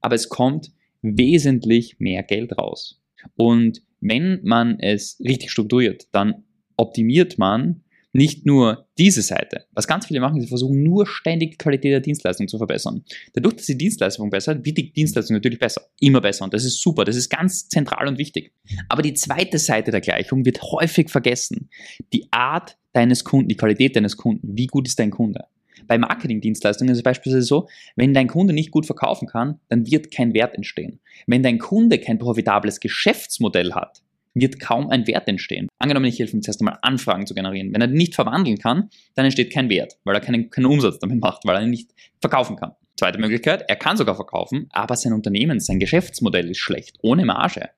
aber 0.00 0.14
es 0.14 0.28
kommt 0.28 0.70
wesentlich 1.02 1.98
mehr 1.98 2.22
Geld 2.22 2.56
raus. 2.56 3.00
Und 3.36 3.82
wenn 4.00 4.40
man 4.42 4.78
es 4.80 5.18
richtig 5.20 5.50
strukturiert, 5.50 6.08
dann 6.12 6.44
optimiert 6.76 7.38
man 7.38 7.82
nicht 8.12 8.46
nur 8.46 8.88
diese 8.96 9.22
Seite. 9.22 9.66
Was 9.72 9.86
ganz 9.86 10.06
viele 10.06 10.20
machen, 10.20 10.40
sie 10.40 10.48
versuchen 10.48 10.82
nur 10.82 11.06
ständig 11.06 11.52
die 11.52 11.56
Qualität 11.58 11.92
der 11.92 12.00
Dienstleistung 12.00 12.48
zu 12.48 12.58
verbessern. 12.58 13.04
Dadurch, 13.34 13.56
dass 13.56 13.66
die 13.66 13.76
Dienstleistung 13.76 14.30
besser 14.30 14.64
wird 14.64 14.78
die 14.78 14.92
Dienstleistung 14.92 15.36
natürlich 15.36 15.58
besser. 15.58 15.82
Immer 16.00 16.20
besser. 16.20 16.44
Und 16.44 16.54
das 16.54 16.64
ist 16.64 16.80
super. 16.80 17.04
Das 17.04 17.16
ist 17.16 17.28
ganz 17.28 17.68
zentral 17.68 18.08
und 18.08 18.18
wichtig. 18.18 18.52
Aber 18.88 19.02
die 19.02 19.14
zweite 19.14 19.58
Seite 19.58 19.90
der 19.90 20.00
Gleichung 20.00 20.44
wird 20.44 20.62
häufig 20.62 21.10
vergessen. 21.10 21.68
Die 22.12 22.26
Art 22.32 22.78
deines 22.92 23.24
Kunden, 23.24 23.48
die 23.48 23.56
Qualität 23.56 23.94
deines 23.94 24.16
Kunden. 24.16 24.56
Wie 24.56 24.66
gut 24.66 24.88
ist 24.88 24.98
dein 24.98 25.10
Kunde? 25.10 25.44
Bei 25.88 25.98
Marketingdienstleistungen 25.98 26.92
ist 26.92 26.98
es 26.98 27.02
beispielsweise 27.02 27.44
so, 27.44 27.68
wenn 27.96 28.14
dein 28.14 28.28
Kunde 28.28 28.52
nicht 28.52 28.70
gut 28.70 28.86
verkaufen 28.86 29.26
kann, 29.26 29.58
dann 29.68 29.90
wird 29.90 30.12
kein 30.12 30.34
Wert 30.34 30.54
entstehen. 30.54 31.00
Wenn 31.26 31.42
dein 31.42 31.58
Kunde 31.58 31.98
kein 31.98 32.18
profitables 32.18 32.78
Geschäftsmodell 32.78 33.72
hat, 33.72 34.02
wird 34.34 34.60
kaum 34.60 34.90
ein 34.90 35.06
Wert 35.06 35.26
entstehen. 35.26 35.68
Angenommen, 35.78 36.06
ich 36.06 36.18
helfe 36.18 36.36
ihm 36.36 36.42
zuerst 36.42 36.60
einmal 36.60 36.78
Anfragen 36.82 37.26
zu 37.26 37.34
generieren. 37.34 37.72
Wenn 37.72 37.80
er 37.80 37.86
nicht 37.88 38.14
verwandeln 38.14 38.58
kann, 38.58 38.90
dann 39.14 39.24
entsteht 39.24 39.52
kein 39.52 39.68
Wert, 39.68 39.98
weil 40.04 40.14
er 40.14 40.20
keinen, 40.20 40.50
keinen 40.50 40.66
Umsatz 40.66 40.98
damit 40.98 41.20
macht, 41.20 41.44
weil 41.44 41.56
er 41.56 41.62
ihn 41.62 41.70
nicht 41.70 41.90
verkaufen 42.20 42.56
kann. 42.56 42.72
Zweite 42.96 43.18
Möglichkeit, 43.18 43.64
er 43.68 43.76
kann 43.76 43.96
sogar 43.96 44.16
verkaufen, 44.16 44.68
aber 44.70 44.96
sein 44.96 45.12
Unternehmen, 45.12 45.60
sein 45.60 45.78
Geschäftsmodell 45.78 46.50
ist 46.50 46.58
schlecht, 46.58 46.98
ohne 47.02 47.24
Marge. 47.24 47.70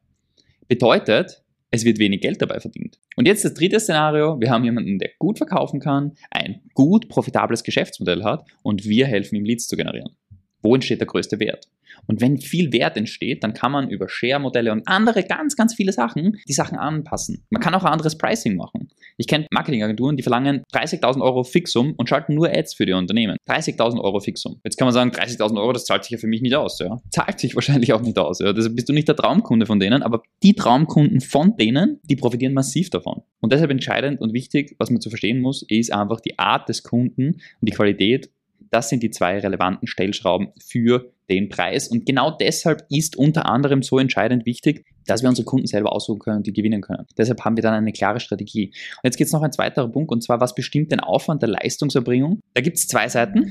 Bedeutet, 0.66 1.42
es 1.70 1.84
wird 1.84 1.98
wenig 1.98 2.20
Geld 2.20 2.42
dabei 2.42 2.60
verdient. 2.60 2.98
Und 3.16 3.26
jetzt 3.26 3.44
das 3.44 3.54
dritte 3.54 3.78
Szenario, 3.80 4.40
wir 4.40 4.50
haben 4.50 4.64
jemanden, 4.64 4.98
der 4.98 5.10
gut 5.18 5.38
verkaufen 5.38 5.80
kann, 5.80 6.12
ein 6.30 6.60
gut 6.74 7.08
profitables 7.08 7.62
Geschäftsmodell 7.62 8.24
hat 8.24 8.44
und 8.62 8.84
wir 8.84 9.06
helfen 9.06 9.36
ihm 9.36 9.44
Leads 9.44 9.68
zu 9.68 9.76
generieren. 9.76 10.16
Wo 10.62 10.74
entsteht 10.74 11.00
der 11.00 11.06
größte 11.06 11.40
Wert? 11.40 11.68
Und 12.06 12.20
wenn 12.20 12.38
viel 12.38 12.72
Wert 12.72 12.96
entsteht, 12.96 13.42
dann 13.44 13.54
kann 13.54 13.72
man 13.72 13.90
über 13.90 14.08
Share-Modelle 14.08 14.72
und 14.72 14.86
andere 14.86 15.22
ganz, 15.22 15.56
ganz 15.56 15.74
viele 15.74 15.92
Sachen 15.92 16.38
die 16.48 16.52
Sachen 16.52 16.78
anpassen. 16.78 17.44
Man 17.50 17.60
kann 17.60 17.74
auch 17.74 17.84
ein 17.84 17.92
anderes 17.92 18.16
Pricing 18.16 18.56
machen. 18.56 18.88
Ich 19.16 19.26
kenne 19.26 19.46
Marketingagenturen, 19.50 20.16
die 20.16 20.22
verlangen 20.22 20.62
30.000 20.72 21.20
Euro 21.20 21.44
Fixum 21.44 21.94
und 21.96 22.08
schalten 22.08 22.34
nur 22.34 22.50
Ads 22.50 22.74
für 22.74 22.86
die 22.86 22.92
Unternehmen. 22.92 23.36
30.000 23.48 24.00
Euro 24.00 24.20
Fixum. 24.20 24.60
Jetzt 24.64 24.76
kann 24.76 24.86
man 24.86 24.94
sagen, 24.94 25.10
30.000 25.10 25.58
Euro, 25.58 25.72
das 25.72 25.84
zahlt 25.84 26.04
sich 26.04 26.12
ja 26.12 26.18
für 26.18 26.26
mich 26.26 26.40
nicht 26.40 26.54
aus. 26.54 26.78
Ja? 26.78 26.98
Zahlt 27.10 27.38
sich 27.38 27.54
wahrscheinlich 27.54 27.92
auch 27.92 28.00
nicht 28.00 28.18
aus. 28.18 28.38
Ja? 28.40 28.52
Deshalb 28.52 28.76
bist 28.76 28.88
du 28.88 28.92
nicht 28.92 29.08
der 29.08 29.16
Traumkunde 29.16 29.66
von 29.66 29.78
denen, 29.78 30.02
aber 30.02 30.22
die 30.42 30.54
Traumkunden 30.54 31.20
von 31.20 31.56
denen, 31.56 32.00
die 32.04 32.16
profitieren 32.16 32.54
massiv 32.54 32.90
davon. 32.90 33.22
Und 33.40 33.52
deshalb 33.52 33.70
entscheidend 33.70 34.20
und 34.20 34.32
wichtig, 34.32 34.76
was 34.78 34.90
man 34.90 35.00
zu 35.00 35.10
verstehen 35.10 35.40
muss, 35.40 35.62
ist 35.68 35.92
einfach 35.92 36.20
die 36.20 36.38
Art 36.38 36.68
des 36.68 36.82
Kunden 36.82 37.34
und 37.34 37.68
die 37.68 37.72
Qualität 37.72 38.30
das 38.70 38.88
sind 38.88 39.02
die 39.02 39.10
zwei 39.10 39.38
relevanten 39.38 39.86
Stellschrauben 39.86 40.48
für 40.60 41.12
den 41.28 41.48
Preis. 41.48 41.88
Und 41.88 42.06
genau 42.06 42.30
deshalb 42.30 42.84
ist 42.90 43.16
unter 43.16 43.46
anderem 43.46 43.82
so 43.82 43.98
entscheidend 43.98 44.46
wichtig, 44.46 44.84
dass 45.06 45.22
wir 45.22 45.28
unsere 45.28 45.44
Kunden 45.44 45.66
selber 45.66 45.92
aussuchen 45.92 46.18
können 46.18 46.36
und 46.38 46.46
die 46.46 46.52
gewinnen 46.52 46.80
können. 46.80 47.06
Deshalb 47.16 47.44
haben 47.44 47.56
wir 47.56 47.62
dann 47.62 47.74
eine 47.74 47.92
klare 47.92 48.20
Strategie. 48.20 48.66
Und 48.68 49.04
jetzt 49.04 49.16
geht 49.16 49.28
es 49.28 49.32
noch 49.32 49.42
ein 49.42 49.52
zweiter 49.52 49.88
Punkt, 49.88 50.10
und 50.10 50.22
zwar, 50.22 50.40
was 50.40 50.54
bestimmt 50.54 50.92
den 50.92 51.00
Aufwand 51.00 51.42
der 51.42 51.48
Leistungserbringung? 51.48 52.40
Da 52.54 52.60
gibt 52.60 52.76
es 52.76 52.88
zwei 52.88 53.08
Seiten 53.08 53.44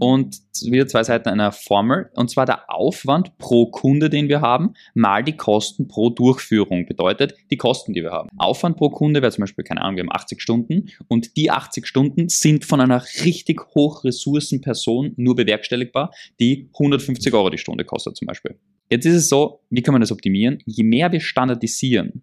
und 0.00 0.40
wieder 0.62 0.86
zwei 0.86 1.04
Seiten 1.04 1.28
einer 1.28 1.52
Formel, 1.52 2.10
und 2.14 2.30
zwar 2.30 2.46
der 2.46 2.70
Aufwand 2.70 3.36
pro 3.38 3.66
Kunde, 3.66 4.10
den 4.10 4.28
wir 4.28 4.40
haben, 4.40 4.74
mal 4.94 5.22
die 5.22 5.36
Kosten 5.36 5.88
pro 5.88 6.10
Durchführung. 6.10 6.86
Bedeutet 6.86 7.34
die 7.50 7.56
Kosten, 7.56 7.92
die 7.92 8.02
wir 8.02 8.10
haben. 8.10 8.28
Aufwand 8.36 8.76
pro 8.76 8.90
Kunde 8.90 9.22
wäre 9.22 9.32
zum 9.32 9.42
Beispiel, 9.42 9.64
keine 9.64 9.82
Ahnung, 9.82 9.96
wir 9.96 10.02
haben 10.02 10.12
80 10.12 10.40
Stunden 10.40 10.90
und 11.08 11.36
die 11.36 11.50
80 11.50 11.86
Stunden 11.86 12.28
sind 12.28 12.64
von 12.64 12.80
einer 12.80 13.02
richtig 13.24 13.60
hoch 13.74 14.04
Ressourcenperson 14.04 15.14
nur 15.16 15.34
bewerkstelligbar, 15.34 16.12
die 16.40 16.68
150 16.74 17.32
Euro 17.34 17.50
die 17.50 17.58
Stunde 17.58 17.84
kostet 17.84 18.16
zum 18.16 18.26
Beispiel. 18.26 18.56
Jetzt 18.90 19.06
ist 19.06 19.14
es 19.14 19.28
so, 19.28 19.60
wie 19.70 19.82
kann 19.82 19.92
man 19.92 20.00
das 20.00 20.12
optimieren? 20.12 20.58
Je 20.66 20.84
mehr 20.84 21.10
wir 21.10 21.20
standardisieren, 21.20 22.22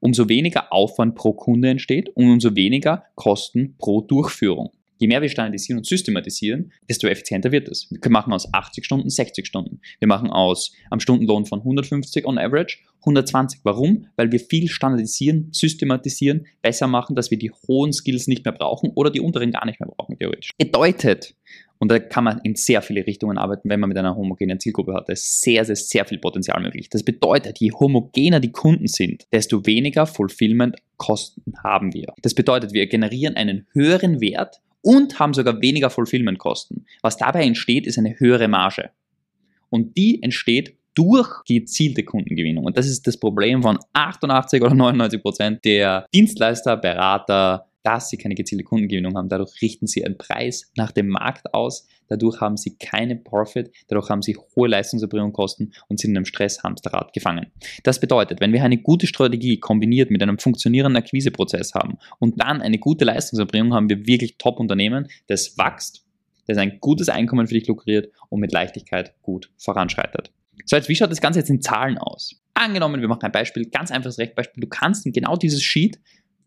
umso 0.00 0.28
weniger 0.28 0.72
Aufwand 0.72 1.14
pro 1.14 1.32
Kunde 1.32 1.70
entsteht 1.70 2.10
und 2.10 2.30
umso 2.30 2.54
weniger 2.54 3.04
Kosten 3.14 3.76
pro 3.78 4.00
Durchführung. 4.00 4.72
Je 5.02 5.08
mehr 5.08 5.20
wir 5.20 5.28
standardisieren 5.28 5.78
und 5.78 5.84
systematisieren, 5.84 6.70
desto 6.88 7.08
effizienter 7.08 7.50
wird 7.50 7.68
es. 7.68 7.88
Wir 7.90 8.12
machen 8.12 8.32
aus 8.32 8.54
80 8.54 8.84
Stunden 8.84 9.10
60 9.10 9.44
Stunden. 9.44 9.80
Wir 9.98 10.06
machen 10.06 10.30
aus 10.30 10.70
am 10.90 11.00
Stundenlohn 11.00 11.44
von 11.44 11.58
150 11.58 12.24
on 12.24 12.38
average 12.38 12.78
120. 13.00 13.62
Warum? 13.64 14.06
Weil 14.14 14.30
wir 14.30 14.38
viel 14.38 14.68
standardisieren, 14.68 15.48
systematisieren, 15.50 16.46
besser 16.62 16.86
machen, 16.86 17.16
dass 17.16 17.32
wir 17.32 17.38
die 17.38 17.50
hohen 17.66 17.92
Skills 17.92 18.28
nicht 18.28 18.44
mehr 18.44 18.52
brauchen 18.52 18.92
oder 18.94 19.10
die 19.10 19.18
unteren 19.18 19.50
gar 19.50 19.66
nicht 19.66 19.80
mehr 19.80 19.88
brauchen, 19.88 20.16
theoretisch. 20.16 20.52
Bedeutet, 20.56 21.34
und 21.80 21.90
da 21.90 21.98
kann 21.98 22.22
man 22.22 22.40
in 22.44 22.54
sehr 22.54 22.80
viele 22.80 23.04
Richtungen 23.04 23.38
arbeiten, 23.38 23.68
wenn 23.68 23.80
man 23.80 23.88
mit 23.88 23.98
einer 23.98 24.14
homogenen 24.14 24.60
Zielgruppe 24.60 24.94
hat. 24.94 25.08
Da 25.08 25.14
ist 25.14 25.40
sehr, 25.40 25.64
sehr, 25.64 25.74
sehr 25.74 26.04
viel 26.04 26.18
Potenzial 26.18 26.62
möglich. 26.62 26.88
Das 26.90 27.02
bedeutet, 27.02 27.58
je 27.58 27.72
homogener 27.72 28.38
die 28.38 28.52
Kunden 28.52 28.86
sind, 28.86 29.26
desto 29.32 29.66
weniger 29.66 30.06
Fulfillment-Kosten 30.06 31.54
haben 31.64 31.92
wir. 31.92 32.14
Das 32.22 32.34
bedeutet, 32.34 32.72
wir 32.72 32.86
generieren 32.86 33.34
einen 33.34 33.66
höheren 33.72 34.20
Wert 34.20 34.60
und 34.82 35.18
haben 35.18 35.34
sogar 35.34 35.60
weniger 35.62 35.90
Fulfillment-Kosten. 35.90 36.86
Was 37.00 37.16
dabei 37.16 37.44
entsteht, 37.44 37.86
ist 37.86 37.98
eine 37.98 38.18
höhere 38.18 38.48
Marge. 38.48 38.90
Und 39.70 39.96
die 39.96 40.22
entsteht 40.22 40.76
durch 40.94 41.44
gezielte 41.46 42.02
Kundengewinnung. 42.04 42.64
Und 42.64 42.76
das 42.76 42.86
ist 42.86 43.06
das 43.06 43.16
Problem 43.16 43.62
von 43.62 43.78
88 43.94 44.62
oder 44.62 44.74
99 44.74 45.22
Prozent 45.22 45.64
der 45.64 46.06
Dienstleister, 46.12 46.76
Berater, 46.76 47.66
dass 47.82 48.08
sie 48.08 48.16
keine 48.16 48.34
gezielte 48.34 48.64
Kundengewinnung 48.64 49.16
haben. 49.16 49.28
Dadurch 49.28 49.60
richten 49.60 49.86
sie 49.86 50.00
ihren 50.00 50.18
Preis 50.18 50.70
nach 50.76 50.92
dem 50.92 51.08
Markt 51.08 51.52
aus. 51.54 51.86
Dadurch 52.08 52.40
haben 52.40 52.56
sie 52.56 52.76
keine 52.76 53.16
Profit. 53.16 53.70
Dadurch 53.88 54.08
haben 54.08 54.22
sie 54.22 54.36
hohe 54.36 54.68
Leistungserbringungskosten 54.68 55.72
und 55.88 55.98
sind 55.98 56.10
in 56.10 56.16
einem 56.16 56.24
Stresshamsterrad 56.24 57.12
gefangen. 57.12 57.46
Das 57.82 58.00
bedeutet, 58.00 58.40
wenn 58.40 58.52
wir 58.52 58.62
eine 58.62 58.78
gute 58.78 59.06
Strategie 59.06 59.58
kombiniert 59.58 60.10
mit 60.10 60.22
einem 60.22 60.38
funktionierenden 60.38 61.02
Akquiseprozess 61.02 61.74
haben 61.74 61.98
und 62.18 62.40
dann 62.40 62.62
eine 62.62 62.78
gute 62.78 63.04
Leistungserbringung, 63.04 63.74
haben 63.74 63.88
wir 63.88 64.06
wirklich 64.06 64.36
Top-Unternehmen, 64.38 65.08
das 65.26 65.56
wächst, 65.58 66.04
das 66.46 66.58
ein 66.58 66.78
gutes 66.80 67.08
Einkommen 67.08 67.46
für 67.46 67.54
dich 67.54 67.66
lukriert 67.66 68.12
und 68.28 68.40
mit 68.40 68.52
Leichtigkeit 68.52 69.14
gut 69.22 69.50
voranschreitet. 69.58 70.32
So, 70.66 70.76
jetzt 70.76 70.88
wie 70.88 70.94
schaut 70.94 71.10
das 71.10 71.20
Ganze 71.20 71.40
jetzt 71.40 71.50
in 71.50 71.60
Zahlen 71.60 71.98
aus? 71.98 72.40
Angenommen, 72.54 73.00
wir 73.00 73.08
machen 73.08 73.22
ein 73.22 73.32
Beispiel, 73.32 73.68
ganz 73.70 73.90
einfaches 73.90 74.18
Rechenbeispiel. 74.18 74.60
Du 74.60 74.68
kannst 74.68 75.06
in 75.06 75.12
genau 75.12 75.36
dieses 75.36 75.62
Sheet 75.62 75.98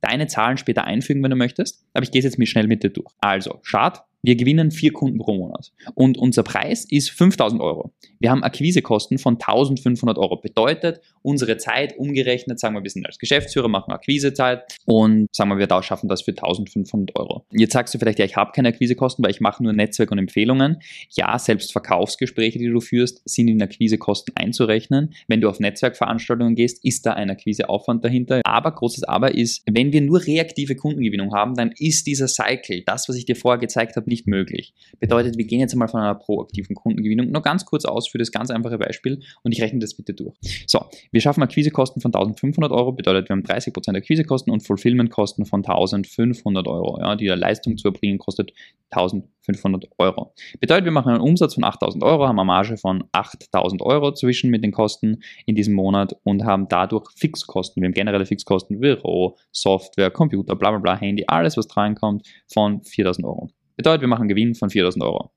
deine 0.05 0.27
Zahlen 0.27 0.57
später 0.57 0.85
einfügen, 0.85 1.23
wenn 1.23 1.31
du 1.31 1.35
möchtest. 1.35 1.85
Aber 1.93 2.03
ich 2.03 2.11
gehe 2.11 2.19
es 2.19 2.25
jetzt 2.25 2.39
mit 2.39 2.47
schnell 2.47 2.67
mit 2.67 2.83
dir 2.83 2.89
durch. 2.89 3.11
Also, 3.19 3.61
Chart, 3.63 4.03
wir 4.25 4.35
gewinnen 4.35 4.71
vier 4.71 4.91
Kunden 4.91 5.19
pro 5.19 5.35
Monat. 5.35 5.71
Und 5.93 6.17
unser 6.17 6.43
Preis 6.43 6.85
ist 6.85 7.11
5000 7.11 7.61
Euro. 7.61 7.93
Wir 8.19 8.31
haben 8.31 8.43
Akquisekosten 8.43 9.17
von 9.17 9.35
1500 9.35 10.17
Euro. 10.17 10.37
Bedeutet, 10.37 11.01
unsere 11.21 11.57
Zeit 11.57 11.97
umgerechnet, 11.97 12.59
sagen 12.59 12.75
wir, 12.75 12.83
wir 12.83 12.89
sind 12.89 13.05
als 13.05 13.19
Geschäftsführer, 13.19 13.67
machen 13.67 13.91
Akquisezeit 13.91 14.63
und 14.85 15.27
sagen 15.31 15.49
wir, 15.49 15.57
wir 15.57 15.67
da 15.67 15.83
schaffen 15.83 16.07
das 16.07 16.23
für 16.23 16.31
1500 16.31 17.15
Euro. 17.17 17.45
Jetzt 17.51 17.73
sagst 17.73 17.93
du 17.93 17.99
vielleicht, 17.99 18.19
ja, 18.19 18.25
ich 18.25 18.35
habe 18.35 18.51
keine 18.51 18.69
Akquisekosten, 18.69 19.23
weil 19.23 19.31
ich 19.31 19.41
mache 19.41 19.63
nur 19.63 19.73
Netzwerk 19.73 20.11
und 20.11 20.17
Empfehlungen. 20.17 20.77
Ja, 21.09 21.37
selbst 21.37 21.71
Verkaufsgespräche, 21.71 22.59
die 22.59 22.69
du 22.69 22.79
führst, 22.79 23.21
sind 23.25 23.47
in 23.47 23.61
Akquisekosten 23.61 24.35
einzurechnen. 24.35 25.13
Wenn 25.27 25.41
du 25.41 25.49
auf 25.49 25.59
Netzwerkveranstaltungen 25.59 26.55
gehst, 26.55 26.83
ist 26.83 27.05
da 27.05 27.13
ein 27.13 27.29
Akquiseaufwand 27.29 28.03
dahinter. 28.03 28.41
Aber 28.43 28.71
großes 28.71 29.03
Aber 29.03 29.35
ist, 29.35 29.63
wenn 29.69 29.91
wir 29.91 30.01
nur 30.01 30.25
reaktive 30.25 30.75
Kundengewinnung 30.75 31.33
haben, 31.33 31.55
dann 31.55 31.71
ist 31.77 32.07
dieser 32.07 32.27
Cycle, 32.27 32.83
das, 32.85 33.09
was 33.09 33.15
ich 33.15 33.25
dir 33.25 33.35
vorher 33.35 33.59
gezeigt 33.59 33.95
habe, 33.95 34.09
nicht 34.15 34.27
möglich. 34.27 34.73
Bedeutet, 34.99 35.37
wir 35.37 35.45
gehen 35.45 35.59
jetzt 35.59 35.73
einmal 35.73 35.89
von 35.89 35.99
einer 35.99 36.15
proaktiven 36.15 36.75
Kundengewinnung 36.75 37.31
nur 37.31 37.41
ganz 37.41 37.65
kurz 37.65 37.83
aus 37.85 38.07
für 38.07 38.17
das 38.17 38.31
ganz 38.31 38.49
einfache 38.49 38.77
Beispiel 38.77 39.21
und 39.43 39.51
ich 39.51 39.61
rechne 39.61 39.79
das 39.79 39.93
bitte 39.93 40.13
durch. 40.13 40.35
So, 40.67 40.85
wir 41.11 41.21
schaffen 41.21 41.43
Akquisekosten 41.43 42.01
von 42.01 42.13
1500 42.13 42.71
Euro, 42.71 42.93
bedeutet, 42.93 43.29
wir 43.29 43.35
haben 43.35 43.43
30% 43.43 43.95
Akquisekosten 43.95 44.53
und 44.53 44.61
Fulfillmentkosten 44.61 45.45
von 45.45 45.59
1500 45.65 46.67
Euro. 46.67 46.99
Ja, 46.99 47.15
die 47.15 47.27
Leistung 47.27 47.77
zu 47.77 47.89
erbringen 47.89 48.17
kostet 48.17 48.53
1500 48.91 49.87
Euro. 49.97 50.33
Bedeutet, 50.59 50.85
wir 50.85 50.91
machen 50.91 51.11
einen 51.11 51.21
Umsatz 51.21 51.55
von 51.55 51.63
8000 51.63 52.03
Euro, 52.03 52.27
haben 52.27 52.39
eine 52.39 52.47
Marge 52.47 52.77
von 52.77 53.03
8000 53.11 53.81
Euro 53.81 54.13
zwischen 54.13 54.49
mit 54.49 54.63
den 54.63 54.71
Kosten 54.71 55.21
in 55.45 55.55
diesem 55.55 55.73
Monat 55.73 56.15
und 56.23 56.45
haben 56.45 56.67
dadurch 56.69 57.11
Fixkosten. 57.15 57.81
Wir 57.81 57.87
haben 57.87 57.93
generelle 57.93 58.25
Fixkosten, 58.25 58.79
Büro, 58.79 59.37
Software, 59.51 60.11
Computer, 60.11 60.55
bla 60.55 60.71
bla 60.71 60.79
bla, 60.79 60.97
Handy, 60.97 61.25
alles 61.27 61.57
was 61.57 61.75
reinkommt 61.75 62.25
von 62.47 62.81
4000 62.83 63.25
Euro. 63.25 63.49
Bedeutet, 63.75 64.01
wir 64.01 64.07
machen 64.07 64.21
einen 64.21 64.29
Gewinn 64.29 64.55
von 64.55 64.69
4000 64.69 65.03
Euro. 65.03 65.31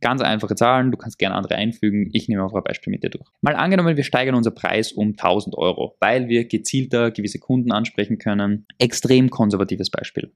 Ganz 0.00 0.20
einfache 0.20 0.54
Zahlen, 0.54 0.90
du 0.90 0.98
kannst 0.98 1.18
gerne 1.18 1.34
andere 1.34 1.56
einfügen. 1.56 2.10
Ich 2.12 2.28
nehme 2.28 2.42
einfach 2.42 2.58
ein 2.58 2.64
Beispiel 2.64 2.90
mit 2.90 3.02
dir 3.02 3.10
durch. 3.10 3.28
Mal 3.40 3.56
angenommen, 3.56 3.96
wir 3.96 4.04
steigern 4.04 4.34
unser 4.34 4.50
Preis 4.50 4.92
um 4.92 5.10
1000 5.10 5.56
Euro, 5.56 5.96
weil 6.00 6.28
wir 6.28 6.44
gezielter 6.46 7.10
gewisse 7.10 7.38
Kunden 7.38 7.72
ansprechen 7.72 8.18
können. 8.18 8.66
Extrem 8.78 9.30
konservatives 9.30 9.90
Beispiel. 9.90 10.32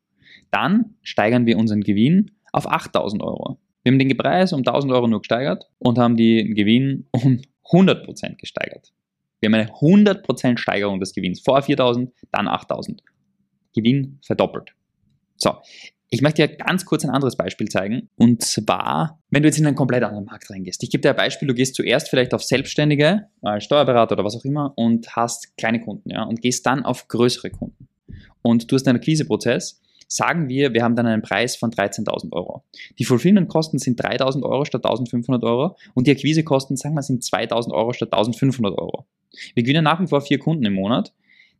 Dann 0.50 0.97
steigern 1.02 1.47
wir 1.47 1.59
unseren 1.59 1.83
Gewinn 1.83 2.30
auf 2.52 2.66
8000 2.71 3.23
Euro. 3.23 3.59
Wir 3.83 3.92
haben 3.92 3.99
den 3.99 4.16
Preis 4.16 4.52
um 4.52 4.61
1000 4.61 4.92
Euro 4.92 5.07
nur 5.07 5.21
gesteigert 5.21 5.64
und 5.78 5.99
haben 5.99 6.16
den 6.16 6.54
Gewinn 6.54 7.07
um 7.12 7.40
100% 7.71 8.37
gesteigert. 8.37 8.92
Wir 9.40 9.49
haben 9.49 9.54
eine 9.54 9.71
100% 9.71 10.59
Steigerung 10.59 10.99
des 11.00 11.12
Gewinns. 11.12 11.40
Vor 11.40 11.62
4000, 11.62 12.12
dann 12.33 12.49
8000. 12.49 13.02
Gewinn 13.75 14.18
verdoppelt. 14.25 14.73
So, 15.37 15.52
ich 16.11 16.23
möchte 16.23 16.47
dir 16.47 16.57
ganz 16.57 16.85
kurz 16.85 17.05
ein 17.05 17.11
anderes 17.11 17.37
Beispiel 17.37 17.69
zeigen. 17.69 18.09
Und 18.17 18.43
zwar, 18.43 19.21
wenn 19.31 19.43
du 19.43 19.49
jetzt 19.49 19.59
in 19.59 19.67
einen 19.67 19.77
komplett 19.77 20.03
anderen 20.03 20.25
Markt 20.25 20.50
reingehst. 20.50 20.83
Ich 20.83 20.91
gebe 20.91 21.03
dir 21.03 21.11
ein 21.11 21.17
Beispiel, 21.17 21.49
du 21.49 21.55
gehst 21.55 21.75
zuerst 21.75 22.09
vielleicht 22.09 22.33
auf 22.33 22.43
Selbstständige, 22.43 23.27
als 23.43 23.65
Steuerberater 23.65 24.15
oder 24.15 24.25
was 24.25 24.37
auch 24.37 24.45
immer 24.45 24.73
und 24.77 25.15
hast 25.17 25.57
kleine 25.57 25.81
Kunden, 25.81 26.11
ja, 26.11 26.23
und 26.23 26.41
gehst 26.41 26.65
dann 26.67 26.85
auf 26.85 27.09
größere 27.09 27.50
Kunden. 27.50 27.88
Und 28.43 28.71
du 28.71 28.77
hast 28.77 28.88
einen 28.88 28.99
Akquiseprozess. 28.99 29.83
Sagen 30.11 30.49
wir, 30.49 30.73
wir 30.73 30.83
haben 30.83 30.97
dann 30.97 31.07
einen 31.07 31.21
Preis 31.21 31.57
von 31.57 31.71
13.000 31.71 32.33
Euro. 32.33 32.65
Die 32.99 33.05
Fulfillment-Kosten 33.05 33.79
sind 33.79 34.03
3.000 34.03 34.43
Euro 34.43 34.65
statt 34.65 34.87
1.500 34.87 35.43
Euro 35.43 35.77
und 35.93 36.07
die 36.07 36.12
Akquisekosten, 36.12 36.79
sagen 36.79 36.95
wir, 36.95 37.03
sind 37.03 37.23
2.000 37.23 37.73
Euro 37.73 37.93
statt 37.93 38.15
1.500 38.15 38.79
Euro. 38.79 39.05
Wir 39.55 39.62
gewinnen 39.62 39.85
nach 39.85 40.00
wie 40.00 40.07
vor 40.07 40.23
vier 40.23 40.38
Kunden 40.38 40.65
im 40.65 40.73
Monat 40.73 41.12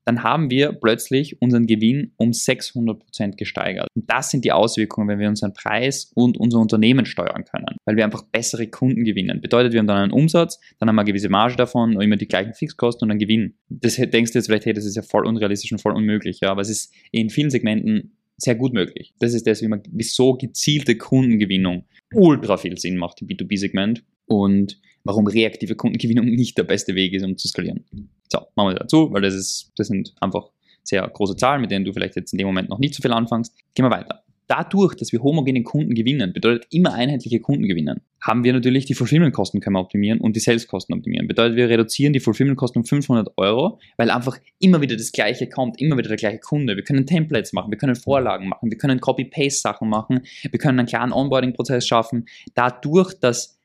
dann 0.09 0.23
haben 0.23 0.49
wir 0.49 0.73
plötzlich 0.73 1.43
unseren 1.43 1.67
Gewinn 1.67 2.13
um 2.17 2.31
600% 2.31 3.37
gesteigert. 3.37 3.89
Und 3.95 4.11
das 4.11 4.31
sind 4.31 4.43
die 4.43 4.53
Auswirkungen, 4.53 5.07
wenn 5.07 5.19
wir 5.19 5.29
unseren 5.29 5.53
Preis 5.53 6.11
und 6.15 6.39
unser 6.39 6.61
Unternehmen 6.61 7.05
steuern 7.05 7.45
können, 7.45 7.77
weil 7.85 7.97
wir 7.97 8.07
einfach 8.07 8.23
bessere 8.23 8.69
Kunden 8.69 9.05
gewinnen. 9.05 9.43
Bedeutet, 9.43 9.75
wir 9.75 9.81
haben 9.81 9.87
dann 9.87 9.99
einen 9.99 10.13
Umsatz, 10.13 10.61
dann 10.79 10.89
haben 10.89 10.97
wir 10.97 11.03
eine 11.03 11.11
gewisse 11.11 11.29
Marge 11.29 11.57
davon, 11.57 12.01
immer 12.01 12.17
die 12.17 12.27
gleichen 12.27 12.55
Fixkosten 12.55 13.05
und 13.05 13.11
einen 13.11 13.21
Gewinn. 13.21 13.57
Das 13.69 13.97
denkst 13.97 14.33
du 14.33 14.39
jetzt 14.39 14.47
vielleicht, 14.47 14.65
hey, 14.65 14.73
das 14.73 14.87
ist 14.87 14.97
ja 14.97 15.03
voll 15.03 15.27
unrealistisch 15.27 15.73
und 15.73 15.79
voll 15.79 15.95
unmöglich, 15.95 16.41
ja, 16.41 16.53
aber 16.53 16.63
es 16.63 16.71
ist 16.71 16.91
in 17.11 17.29
vielen 17.29 17.51
Segmenten 17.51 18.17
sehr 18.39 18.55
gut 18.55 18.73
möglich. 18.73 19.13
Das 19.19 19.35
ist 19.35 19.47
das, 19.47 19.61
wie 19.61 19.69
man, 19.69 19.83
wieso 19.91 20.39
gezielte 20.39 20.97
Kundengewinnung 20.97 21.85
ultra 22.15 22.57
viel 22.57 22.79
Sinn 22.79 22.97
macht 22.97 23.21
im 23.21 23.29
B2B-Segment 23.29 24.05
und 24.25 24.81
warum 25.05 25.27
reaktive 25.27 25.75
Kundengewinnung 25.75 26.25
nicht 26.25 26.57
der 26.57 26.65
beste 26.65 26.95
Weg 26.95 27.13
ist, 27.13 27.25
um 27.25 27.37
zu 27.37 27.49
skalieren. 27.49 27.85
So, 28.29 28.41
machen 28.55 28.71
wir 28.71 28.75
dazu, 28.75 29.13
weil 29.13 29.23
das, 29.23 29.35
ist, 29.35 29.73
das 29.77 29.89
sind 29.89 30.15
einfach 30.21 30.51
sehr 30.83 31.07
große 31.07 31.37
Zahlen, 31.37 31.61
mit 31.61 31.71
denen 31.71 31.85
du 31.85 31.93
vielleicht 31.93 32.17
jetzt 32.17 32.33
in 32.33 32.39
dem 32.39 32.47
Moment 32.47 32.69
noch 32.69 32.79
nicht 32.79 32.95
so 32.95 33.03
viel 33.03 33.13
anfängst. 33.13 33.55
Gehen 33.75 33.85
wir 33.85 33.91
weiter. 33.91 34.23
Dadurch, 34.49 34.95
dass 34.95 35.13
wir 35.13 35.23
homogene 35.23 35.63
Kunden 35.63 35.95
gewinnen, 35.95 36.33
bedeutet 36.33 36.67
immer 36.71 36.95
einheitliche 36.95 37.39
Kunden 37.39 37.69
gewinnen, 37.69 38.01
haben 38.23 38.45
wir 38.45 38.55
natürlich 38.55 38.87
die 38.87 38.95
Fulfillment-Kosten 38.95 39.61
können 39.61 39.77
wir 39.77 39.81
optimieren 39.81 40.21
und 40.21 40.37
die 40.37 40.41
Sales-Kosten 40.41 40.95
optimieren. 40.95 41.29
Bedeutet, 41.29 41.57
wir 41.57 41.69
reduzieren 41.69 42.15
die 42.15 42.21
Fulfillment-Kosten 42.21 42.79
um 42.79 42.85
500 42.87 43.29
Euro, 43.37 43.79
weil 43.99 44.11
einfach 44.11 44.39
immer 44.59 44.81
wieder 44.81 44.97
das 44.97 45.13
Gleiche 45.13 45.51
kommt, 45.51 45.79
immer 45.83 45.99
wieder 45.99 46.09
der 46.09 46.17
gleiche 46.17 46.39
Kunde. 46.39 46.77
Wir 46.77 46.83
können 46.83 47.05
Templates 47.05 47.53
machen, 47.53 47.71
wir 47.71 47.77
können 47.77 47.95
Vorlagen 47.95 48.49
machen, 48.49 48.71
wir 48.71 48.79
können 48.79 49.01
Copy-Paste-Sachen 49.01 49.87
machen, 49.87 50.23
wir 50.51 50.59
können 50.59 50.79
einen 50.79 50.89
klaren 50.89 51.13
Onboarding-Prozess 51.13 51.87
schaffen. 51.87 52.25
Dadurch, 52.55 53.21
dass 53.21 53.58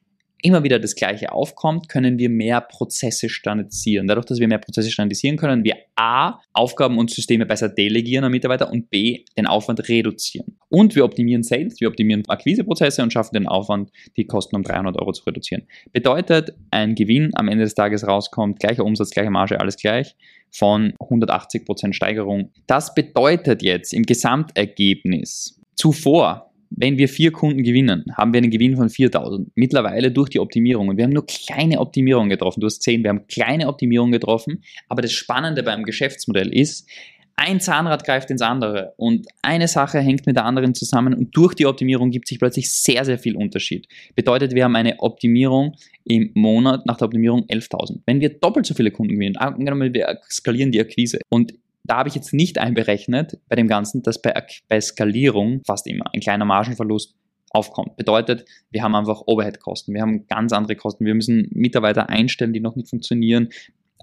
immer 0.43 0.63
wieder 0.63 0.77
das 0.77 0.95
Gleiche 0.95 1.31
aufkommt, 1.31 1.89
können 1.89 2.19
wir 2.19 2.29
mehr 2.29 2.61
Prozesse 2.61 3.29
standardisieren. 3.29 4.07
Dadurch, 4.07 4.25
dass 4.25 4.39
wir 4.39 4.47
mehr 4.47 4.59
Prozesse 4.59 4.91
standardisieren 4.91 5.37
können, 5.37 5.63
wir 5.63 5.75
A, 5.95 6.39
Aufgaben 6.51 6.97
und 6.97 7.09
Systeme 7.09 7.45
besser 7.45 7.69
delegieren 7.69 8.25
an 8.25 8.31
Mitarbeiter 8.31 8.71
und 8.71 8.89
B, 8.89 9.23
den 9.37 9.47
Aufwand 9.47 9.87
reduzieren. 9.87 10.57
Und 10.69 10.95
wir 10.95 11.05
optimieren 11.05 11.43
Sales, 11.43 11.79
wir 11.79 11.87
optimieren 11.87 12.23
Akquiseprozesse 12.27 13.01
und 13.01 13.13
schaffen 13.13 13.33
den 13.35 13.47
Aufwand, 13.47 13.91
die 14.17 14.25
Kosten 14.25 14.55
um 14.55 14.63
300 14.63 14.99
Euro 14.99 15.13
zu 15.13 15.23
reduzieren. 15.23 15.63
Bedeutet, 15.91 16.53
ein 16.71 16.95
Gewinn 16.95 17.31
am 17.35 17.47
Ende 17.47 17.63
des 17.63 17.75
Tages 17.75 18.05
rauskommt, 18.05 18.59
gleicher 18.59 18.83
Umsatz, 18.83 19.11
gleiche 19.11 19.31
Marge, 19.31 19.59
alles 19.59 19.77
gleich, 19.77 20.15
von 20.51 20.93
180% 20.99 21.93
Steigerung. 21.93 22.51
Das 22.67 22.93
bedeutet 22.93 23.63
jetzt 23.63 23.93
im 23.93 24.03
Gesamtergebnis 24.03 25.59
zuvor 25.75 26.52
wenn 26.75 26.97
wir 26.97 27.07
vier 27.07 27.31
Kunden 27.31 27.63
gewinnen, 27.63 28.05
haben 28.17 28.33
wir 28.33 28.39
einen 28.39 28.51
Gewinn 28.51 28.75
von 28.75 28.89
4000. 28.89 29.51
Mittlerweile 29.55 30.11
durch 30.11 30.29
die 30.29 30.39
Optimierung. 30.39 30.89
Und 30.89 30.97
wir 30.97 31.03
haben 31.03 31.13
nur 31.13 31.25
kleine 31.25 31.79
Optimierungen 31.79 32.29
getroffen. 32.29 32.61
Du 32.61 32.65
hast 32.65 32.79
gesehen, 32.79 33.03
wir 33.03 33.09
haben 33.09 33.27
kleine 33.27 33.67
Optimierungen 33.67 34.11
getroffen. 34.11 34.63
Aber 34.89 35.01
das 35.01 35.11
Spannende 35.11 35.63
beim 35.63 35.83
Geschäftsmodell 35.83 36.53
ist, 36.53 36.89
ein 37.35 37.59
Zahnrad 37.59 38.05
greift 38.05 38.29
ins 38.29 38.41
andere 38.41 38.93
und 38.97 39.27
eine 39.41 39.67
Sache 39.67 39.99
hängt 39.99 40.27
mit 40.27 40.35
der 40.35 40.45
anderen 40.45 40.75
zusammen 40.75 41.15
und 41.15 41.35
durch 41.35 41.55
die 41.55 41.65
Optimierung 41.65 42.11
gibt 42.11 42.27
sich 42.27 42.37
plötzlich 42.37 42.71
sehr, 42.71 43.05
sehr 43.05 43.17
viel 43.17 43.35
Unterschied. 43.35 43.87
Bedeutet, 44.15 44.53
wir 44.53 44.63
haben 44.63 44.75
eine 44.75 44.99
Optimierung 44.99 45.75
im 46.05 46.29
Monat 46.35 46.85
nach 46.85 46.97
der 46.97 47.05
Optimierung 47.05 47.45
11.000. 47.47 48.01
Wenn 48.05 48.21
wir 48.21 48.29
doppelt 48.29 48.67
so 48.67 48.75
viele 48.75 48.91
Kunden 48.91 49.15
gewinnen, 49.15 49.37
angenommen 49.37 49.93
wir 49.93 50.19
skalieren 50.29 50.71
die 50.71 50.79
Akquise 50.79 51.19
und 51.29 51.53
da 51.83 51.97
habe 51.97 52.09
ich 52.09 52.15
jetzt 52.15 52.33
nicht 52.33 52.57
einberechnet 52.57 53.39
bei 53.49 53.55
dem 53.55 53.67
Ganzen, 53.67 54.01
dass 54.03 54.21
bei, 54.21 54.33
bei 54.67 54.79
Skalierung 54.79 55.61
fast 55.65 55.87
immer 55.87 56.05
ein 56.13 56.21
kleiner 56.21 56.45
Margenverlust 56.45 57.15
aufkommt. 57.49 57.97
Bedeutet, 57.97 58.45
wir 58.71 58.83
haben 58.83 58.95
einfach 58.95 59.21
Overhead-Kosten, 59.27 59.93
wir 59.93 60.01
haben 60.01 60.25
ganz 60.27 60.53
andere 60.53 60.75
Kosten, 60.75 61.05
wir 61.05 61.13
müssen 61.13 61.49
Mitarbeiter 61.51 62.09
einstellen, 62.09 62.53
die 62.53 62.59
noch 62.59 62.75
nicht 62.75 62.89
funktionieren. 62.89 63.49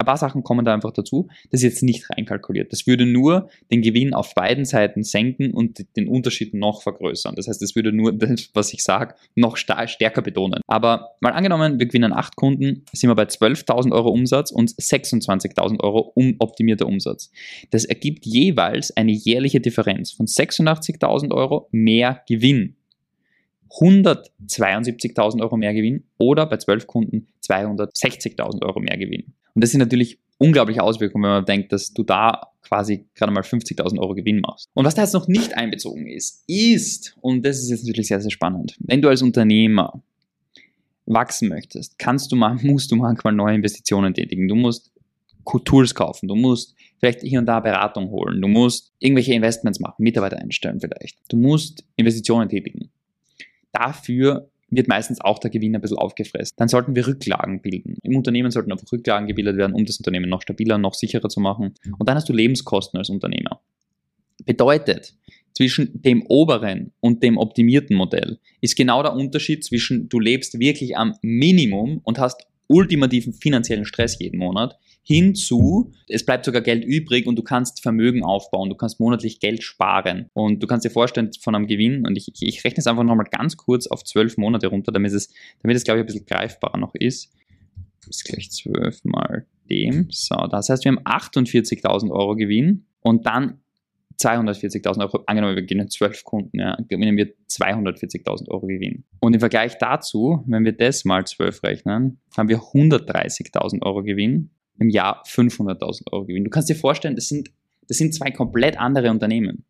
Ein 0.00 0.07
paar 0.07 0.16
Sachen 0.16 0.42
kommen 0.42 0.64
da 0.64 0.73
einfach 0.73 0.92
dazu. 0.92 1.28
Das 1.50 1.61
ist 1.61 1.64
jetzt 1.64 1.83
nicht 1.83 2.09
reinkalkuliert. 2.11 2.73
Das 2.73 2.87
würde 2.87 3.04
nur 3.04 3.50
den 3.71 3.83
Gewinn 3.83 4.14
auf 4.14 4.35
beiden 4.35 4.64
Seiten 4.64 5.02
senken 5.02 5.52
und 5.52 5.85
den 5.97 6.09
Unterschied 6.09 6.54
noch 6.54 6.83
vergrößern. 6.83 7.35
Das 7.37 7.49
heißt, 7.49 7.61
das 7.61 7.76
würde 7.76 7.92
nur 7.92 8.12
das, 8.19 8.50
was 8.54 8.73
ich 8.73 8.83
sage, 8.83 9.14
noch 9.35 9.57
stärker 9.57 10.23
betonen. 10.23 10.61
Aber 10.66 11.11
mal 11.21 11.33
angenommen, 11.33 11.78
wir 11.78 11.87
gewinnen 11.87 12.14
acht 12.14 12.37
Kunden, 12.37 12.85
sind 12.92 13.11
wir 13.11 13.14
bei 13.14 13.25
12.000 13.25 13.92
Euro 13.92 14.09
Umsatz 14.11 14.50
und 14.50 14.71
26.000 14.71 15.80
Euro 15.80 16.12
um 16.14 16.37
optimierter 16.38 16.87
Umsatz. 16.87 17.30
Das 17.71 17.85
ergibt 17.85 18.25
jeweils 18.25 18.97
eine 18.97 19.12
jährliche 19.12 19.61
Differenz 19.61 20.12
von 20.12 20.26
86.000 20.26 21.33
Euro 21.33 21.69
mehr 21.73 22.23
Gewinn 22.26 22.76
172.000 23.71 25.40
Euro 25.42 25.57
mehr 25.57 25.73
Gewinn 25.73 26.02
oder 26.19 26.47
bei 26.47 26.57
12 26.57 26.88
Kunden 26.88 27.28
260.000 27.45 28.62
Euro 28.62 28.80
mehr 28.80 28.97
Gewinn. 28.97 29.33
Und 29.54 29.62
das 29.62 29.71
sind 29.71 29.80
natürlich 29.80 30.19
unglaubliche 30.38 30.83
Auswirkungen, 30.83 31.25
wenn 31.25 31.30
man 31.30 31.45
denkt, 31.45 31.73
dass 31.73 31.92
du 31.92 32.02
da 32.02 32.50
quasi 32.62 33.07
gerade 33.14 33.33
mal 33.33 33.42
50.000 33.42 33.99
Euro 33.99 34.14
Gewinn 34.14 34.40
machst. 34.40 34.69
Und 34.75 34.85
was 34.85 34.95
da 34.95 35.02
jetzt 35.02 35.12
noch 35.12 35.28
nicht 35.28 35.57
einbezogen 35.57 36.07
ist, 36.07 36.45
ist, 36.47 37.16
und 37.21 37.45
das 37.45 37.59
ist 37.59 37.71
jetzt 37.71 37.85
natürlich 37.85 38.09
sehr, 38.09 38.21
sehr 38.21 38.30
spannend, 38.30 38.76
wenn 38.80 39.02
du 39.02 39.09
als 39.09 39.23
Unternehmer 39.23 40.02
wachsen 41.07 41.49
möchtest, 41.49 41.99
kannst 41.99 42.33
du 42.33 42.37
mal, 42.37 42.54
musst 42.62 42.90
du 42.90 42.97
manchmal 42.97 43.33
neue 43.33 43.54
Investitionen 43.54 44.14
tätigen. 44.14 44.49
Du 44.49 44.54
musst 44.54 44.90
Tools 45.64 45.95
kaufen, 45.95 46.28
du 46.28 46.37
musst 46.37 46.76
vielleicht 46.99 47.23
hier 47.23 47.40
und 47.40 47.47
da 47.47 47.61
Beratung 47.61 48.11
holen, 48.11 48.40
du 48.40 48.47
musst 48.47 48.92
irgendwelche 49.00 49.33
Investments 49.33 49.80
machen, 49.80 50.02
Mitarbeiter 50.02 50.38
einstellen 50.38 50.80
vielleicht. 50.80 51.19
Du 51.28 51.37
musst 51.37 51.85
Investitionen 51.97 52.49
tätigen. 52.49 52.90
Dafür 53.73 54.50
wird 54.71 54.89
meistens 54.89 55.21
auch 55.21 55.39
der 55.39 55.50
Gewinn 55.50 55.75
ein 55.75 55.81
bisschen 55.81 55.99
aufgefressen. 55.99 56.55
Dann 56.57 56.69
sollten 56.69 56.95
wir 56.95 57.07
Rücklagen 57.07 57.61
bilden. 57.61 57.97
Im 58.03 58.17
Unternehmen 58.17 58.50
sollten 58.50 58.73
einfach 58.73 58.91
Rücklagen 58.91 59.27
gebildet 59.27 59.57
werden, 59.57 59.75
um 59.75 59.85
das 59.85 59.99
Unternehmen 59.99 60.31
noch 60.31 60.43
stabiler, 60.43 60.79
noch 60.79 60.95
sicherer 60.95 61.29
zu 61.29 61.41
machen. 61.41 61.75
Und 61.99 62.09
dann 62.09 62.17
hast 62.17 62.29
du 62.29 62.33
Lebenskosten 62.33 62.99
als 62.99 63.11
Unternehmer. 63.11 63.61
Bedeutet, 64.45 65.15
zwischen 65.53 66.00
dem 66.00 66.25
oberen 66.29 66.93
und 67.00 67.23
dem 67.23 67.37
optimierten 67.37 67.97
Modell 67.97 68.39
ist 68.61 68.77
genau 68.77 69.03
der 69.03 69.15
Unterschied 69.15 69.65
zwischen 69.65 70.09
du 70.09 70.21
lebst 70.21 70.59
wirklich 70.59 70.97
am 70.97 71.17
Minimum 71.23 72.00
und 72.05 72.19
hast 72.19 72.47
ultimativen 72.69 73.33
finanziellen 73.33 73.85
Stress 73.85 74.19
jeden 74.21 74.39
Monat 74.39 74.79
hinzu, 75.11 75.90
es 76.07 76.25
bleibt 76.25 76.45
sogar 76.45 76.62
Geld 76.62 76.85
übrig 76.85 77.26
und 77.26 77.35
du 77.35 77.43
kannst 77.43 77.83
Vermögen 77.83 78.23
aufbauen, 78.23 78.71
du 78.71 78.76
kannst 78.76 79.00
monatlich 79.00 79.40
Geld 79.40 79.64
sparen 79.64 80.29
und 80.35 80.62
du 80.62 80.69
kannst 80.69 80.85
dir 80.85 80.90
vorstellen 80.90 81.33
von 81.40 81.57
einem 81.57 81.67
Gewinn 81.67 82.07
und 82.07 82.14
ich, 82.17 82.29
ich, 82.29 82.43
ich 82.47 82.64
rechne 82.64 82.79
es 82.79 82.87
einfach 82.87 83.02
nochmal 83.02 83.26
ganz 83.29 83.57
kurz 83.57 83.88
auf 83.88 84.05
zwölf 84.05 84.37
Monate 84.37 84.69
runter, 84.69 84.93
damit 84.93 85.12
es, 85.12 85.35
damit 85.62 85.76
es 85.76 85.83
glaube 85.83 85.99
ich 85.99 86.05
ein 86.05 86.07
bisschen 86.07 86.26
greifbarer 86.26 86.79
noch 86.79 86.95
ist. 86.95 87.33
Das 88.07 88.19
ist 88.19 88.25
gleich 88.25 88.52
zwölf 88.52 89.05
mal 89.05 89.47
dem. 89.69 90.07
So, 90.11 90.37
das 90.49 90.69
heißt, 90.69 90.85
wir 90.85 90.93
haben 90.93 91.00
48.000 91.00 92.11
Euro 92.12 92.37
Gewinn 92.37 92.87
und 93.00 93.26
dann 93.26 93.59
240.000 94.21 95.00
Euro, 95.00 95.25
angenommen 95.26 95.57
wir 95.57 95.62
gewinnen 95.62 95.88
12 95.88 96.23
Kunden, 96.23 96.61
ja, 96.61 96.76
gewinnen 96.88 97.17
wir 97.17 97.33
240.000 97.50 98.49
Euro 98.49 98.67
Gewinn. 98.67 99.05
Und 99.19 99.35
im 99.35 99.40
Vergleich 99.40 99.76
dazu, 99.79 100.45
wenn 100.47 100.64
wir 100.64 100.73
das 100.73 101.05
mal 101.05 101.26
12 101.26 101.64
rechnen, 101.64 102.21
haben 102.37 102.49
wir 102.49 102.59
130.000 102.59 103.83
Euro 103.83 104.02
Gewinn, 104.02 104.50
im 104.81 104.89
Jahr 104.89 105.23
500.000 105.27 106.11
Euro 106.11 106.25
Gewinn. 106.25 106.45
Du 106.45 106.51
kannst 106.51 106.69
dir 106.69 106.75
vorstellen, 106.75 107.15
das 107.15 107.29
sind, 107.29 107.51
das 107.87 107.99
sind 107.99 108.15
zwei 108.15 108.31
komplett 108.31 108.79
andere 108.79 109.11
Unternehmen. 109.11 109.65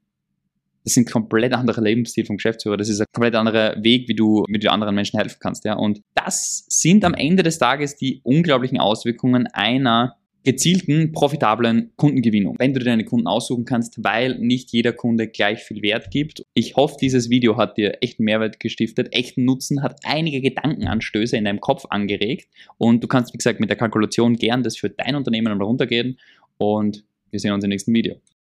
Das 0.85 0.95
sind 0.95 1.11
komplett 1.11 1.53
andere 1.53 1.83
Lebensstil 1.83 2.25
vom 2.25 2.37
Geschäftsführer. 2.37 2.79
Das 2.79 2.89
ist 2.89 3.01
ein 3.01 3.07
komplett 3.13 3.35
anderer 3.35 3.83
Weg, 3.83 4.09
wie 4.09 4.15
du, 4.15 4.45
du 4.49 4.71
anderen 4.71 4.95
Menschen 4.95 5.19
helfen 5.19 5.37
kannst. 5.39 5.65
Ja? 5.65 5.75
Und 5.75 6.01
das 6.15 6.65
sind 6.69 7.05
am 7.05 7.13
Ende 7.13 7.43
des 7.43 7.59
Tages 7.59 7.97
die 7.97 8.21
unglaublichen 8.23 8.79
Auswirkungen 8.79 9.47
einer 9.49 10.17
gezielten, 10.45 11.13
profitablen 11.13 11.93
Kundengewinnung, 11.97 12.57
wenn 12.59 12.73
du 12.73 12.81
dir 12.81 12.87
deine 12.87 13.05
Kunden 13.05 13.27
aussuchen 13.27 13.65
kannst, 13.65 14.03
weil 14.03 14.39
nicht 14.39 14.73
jeder 14.73 14.93
Kunde 14.93 15.29
gleich 15.29 15.63
viel 15.63 15.83
Wert 15.83 16.11
gibt. 16.11 16.45
Ich 16.55 16.77
hoffe, 16.77 16.97
dieses 17.01 17.29
Video 17.29 17.57
hat 17.57 17.77
dir 17.77 17.99
echten 18.01 18.25
Mehrwert 18.25 18.59
gestiftet, 18.61 19.09
echten 19.13 19.45
Nutzen, 19.45 19.83
hat 19.83 20.01
einige 20.05 20.41
Gedankenanstöße 20.41 21.37
in 21.37 21.45
deinem 21.45 21.61
Kopf 21.61 21.85
angeregt 21.91 22.49
und 22.79 23.05
du 23.05 23.09
kannst, 23.09 23.35
wie 23.35 23.39
gesagt, 23.39 23.61
mit 23.61 23.71
der 23.71 23.77
Kalkulation 23.77 24.37
gern 24.37 24.63
das 24.63 24.77
für 24.77 24.91
dein 24.91 25.15
Unternehmen 25.15 25.61
runtergehen 25.61 26.19
und 26.59 27.05
wir 27.31 27.39
sehen 27.39 27.53
uns 27.53 27.65
im 27.65 27.71
nächsten 27.71 27.95
Video. 27.95 28.21